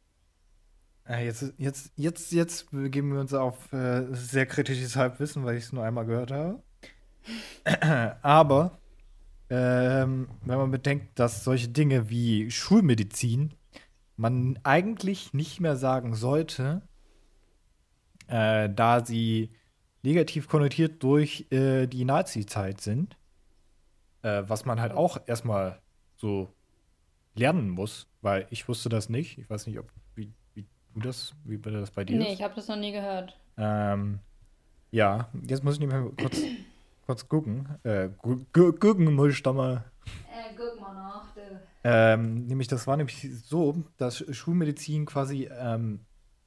[1.07, 5.65] äh, jetzt, jetzt, jetzt, jetzt begeben wir uns auf äh, sehr kritisches Halbwissen, weil ich
[5.65, 6.61] es nur einmal gehört habe.
[8.21, 8.77] Aber
[9.49, 13.53] ähm, wenn man bedenkt, dass solche Dinge wie Schulmedizin
[14.17, 16.81] man eigentlich nicht mehr sagen sollte,
[18.27, 19.51] äh, da sie
[20.03, 23.17] negativ konnotiert durch äh, die Nazi-Zeit sind,
[24.21, 25.81] äh, was man halt auch erstmal
[26.17, 26.53] so
[27.35, 29.37] lernen muss, weil ich wusste das nicht.
[29.37, 32.33] Ich weiß nicht, ob wie, wie du das, wie das bei dir Nee, ist.
[32.33, 33.37] ich habe das noch nie gehört.
[33.57, 34.19] Ähm,
[34.91, 36.45] ja, jetzt muss ich nämlich mal kurz,
[37.05, 37.67] kurz gucken.
[37.83, 39.85] Äh, gu- gu- gucken muss ich da mal.
[40.05, 41.41] Äh, guck mal nach, du.
[41.85, 46.01] Ähm, nämlich, das war nämlich so, dass Schulmedizin quasi ähm,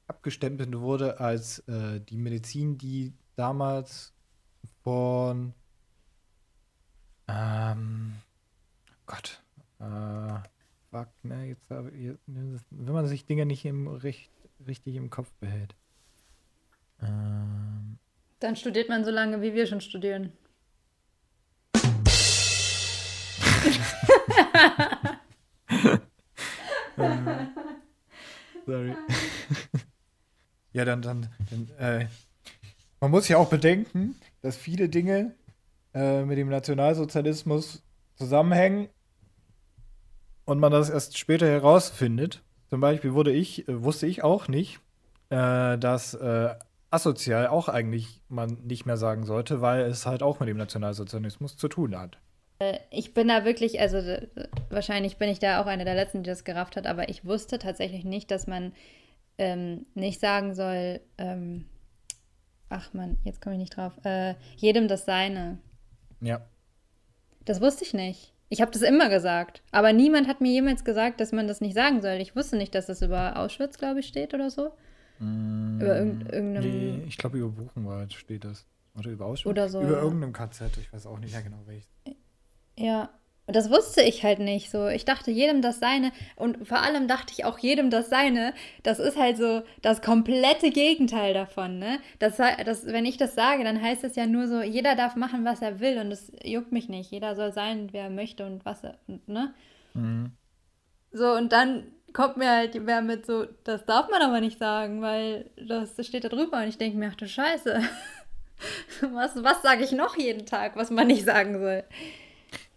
[0.07, 4.13] abgestempelt wurde als äh, die Medizin, die damals
[4.83, 5.53] von
[7.29, 8.15] ähm,
[9.05, 9.41] Gott,
[9.79, 10.39] äh,
[10.91, 14.31] fuck, ne, jetzt, jetzt, wenn man sich Dinge nicht im, richt,
[14.65, 15.75] richtig im Kopf behält.
[17.01, 17.99] Ähm,
[18.39, 20.31] Dann studiert man so lange, wie wir schon studieren.
[28.65, 28.95] Sorry.
[30.73, 32.07] ja, dann, dann, dann äh,
[32.99, 35.33] man muss ja auch bedenken, dass viele Dinge
[35.93, 37.83] äh, mit dem Nationalsozialismus
[38.15, 38.89] zusammenhängen
[40.45, 42.43] und man das erst später herausfindet.
[42.69, 44.79] Zum Beispiel wurde ich, äh, wusste ich auch nicht,
[45.29, 46.55] äh, dass äh,
[46.89, 51.57] asozial auch eigentlich man nicht mehr sagen sollte, weil es halt auch mit dem Nationalsozialismus
[51.57, 52.17] zu tun hat.
[52.89, 54.27] Ich bin da wirklich, also äh,
[54.69, 57.59] wahrscheinlich bin ich da auch eine der Letzten, die das gerafft hat, aber ich wusste
[57.59, 58.73] tatsächlich nicht, dass man
[59.37, 61.65] ähm, nicht sagen soll, ähm,
[62.69, 65.57] ach man, jetzt komme ich nicht drauf, äh, jedem das Seine.
[66.21, 66.41] Ja.
[67.45, 68.33] Das wusste ich nicht.
[68.49, 71.75] Ich habe das immer gesagt, aber niemand hat mir jemals gesagt, dass man das nicht
[71.75, 72.15] sagen soll.
[72.21, 74.71] Ich wusste nicht, dass das über Auschwitz, glaube ich, steht oder so.
[75.19, 76.99] Über irgend, irgendeinem.
[76.99, 78.65] Nee, ich glaube, über Buchenwald steht das.
[78.97, 79.49] Oder über Auschwitz?
[79.49, 80.01] Oder so, Über ja.
[80.03, 81.89] irgendeinem KZ, ich weiß auch nicht mehr genau welches.
[82.77, 83.09] Ja,
[83.47, 84.87] und das wusste ich halt nicht so.
[84.87, 88.53] Ich dachte jedem das Seine und vor allem dachte ich auch jedem das Seine.
[88.83, 91.99] Das ist halt so das komplette Gegenteil davon, ne?
[92.19, 95.45] Das, das, wenn ich das sage, dann heißt es ja nur so, jeder darf machen,
[95.45, 97.09] was er will und es juckt mich nicht.
[97.09, 99.53] Jeder soll sein, wer er möchte und was er, ne?
[99.93, 100.33] Mhm.
[101.13, 105.01] So, und dann kommt mir halt wer mit so, das darf man aber nicht sagen,
[105.01, 107.81] weil das steht da drüber und ich denke mir, ach du Scheiße.
[109.13, 111.83] Was, was sage ich noch jeden Tag, was man nicht sagen soll?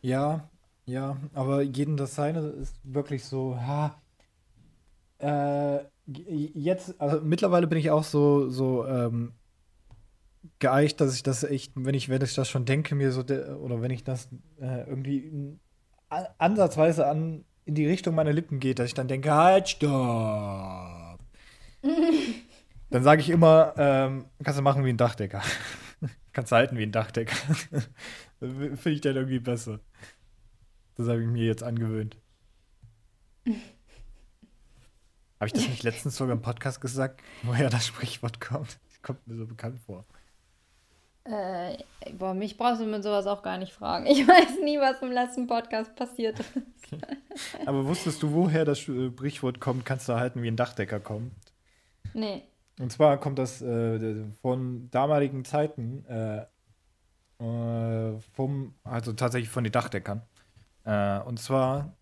[0.03, 0.51] Ja,
[0.87, 4.01] ja, aber jedem das Seine ist wirklich so, ha,
[5.18, 9.33] äh, jetzt, also mittlerweile bin ich auch so, so, ähm,
[10.59, 13.55] geeicht, dass ich das echt, wenn ich, wenn ich das schon denke, mir so, de-
[13.55, 14.28] oder wenn ich das
[14.61, 15.59] äh, irgendwie
[16.39, 21.18] ansatzweise an, in die Richtung meiner Lippen geht, dass ich dann denke, halt, stopp.
[22.91, 25.43] Dann sage ich immer, ähm, kannst du machen wie ein Dachdecker.
[26.33, 27.37] kannst du halten wie ein Dachdecker.
[28.41, 29.78] Finde ich dann irgendwie besser.
[31.01, 32.18] Das habe ich mir jetzt angewöhnt.
[33.46, 33.57] Habe
[35.46, 38.78] ich das nicht letztens sogar im Podcast gesagt, woher das Sprichwort kommt?
[38.86, 40.05] Das kommt mir so bekannt vor.
[41.24, 41.78] Äh,
[42.18, 44.05] boah, mich brauchst du mit sowas auch gar nicht fragen.
[44.05, 46.53] Ich weiß nie, was im letzten Podcast passiert ist.
[47.64, 51.32] Aber wusstest du, woher das äh, Sprichwort kommt, kannst du halten wie ein Dachdecker kommt?
[52.12, 52.42] Nee.
[52.78, 56.44] Und zwar kommt das äh, von damaligen Zeiten, äh,
[57.42, 60.26] äh, vom, also tatsächlich von den Dachdeckern.
[60.85, 61.97] Äh, und zwar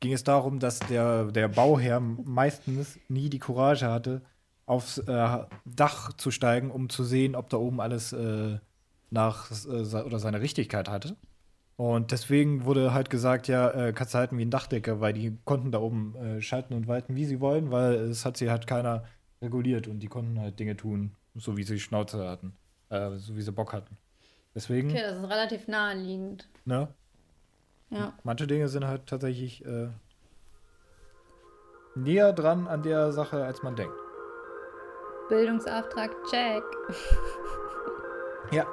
[0.00, 4.22] ging es darum, dass der, der Bauherr meistens nie die Courage hatte,
[4.66, 8.58] aufs äh, Dach zu steigen, um zu sehen, ob da oben alles äh,
[9.10, 11.16] nach äh, oder seine Richtigkeit hatte.
[11.76, 15.38] Und deswegen wurde halt gesagt, ja, äh, kannst du halten wie ein Dachdecker, weil die
[15.44, 18.66] konnten da oben äh, schalten und walten, wie sie wollen, weil es hat sie halt
[18.66, 19.04] keiner
[19.42, 22.54] reguliert und die konnten halt Dinge tun, so wie sie Schnauze hatten,
[22.90, 23.96] so wie sie Bock hatten.
[24.54, 26.46] Deswegen, Okay, das ist relativ naheliegend.
[26.66, 26.88] ne,
[27.90, 28.12] Ja.
[28.22, 29.88] manche Dinge sind halt tatsächlich äh,
[31.96, 33.94] näher dran an der Sache, als man denkt.
[35.28, 36.62] Bildungsauftrag, check.
[38.52, 38.66] Ja,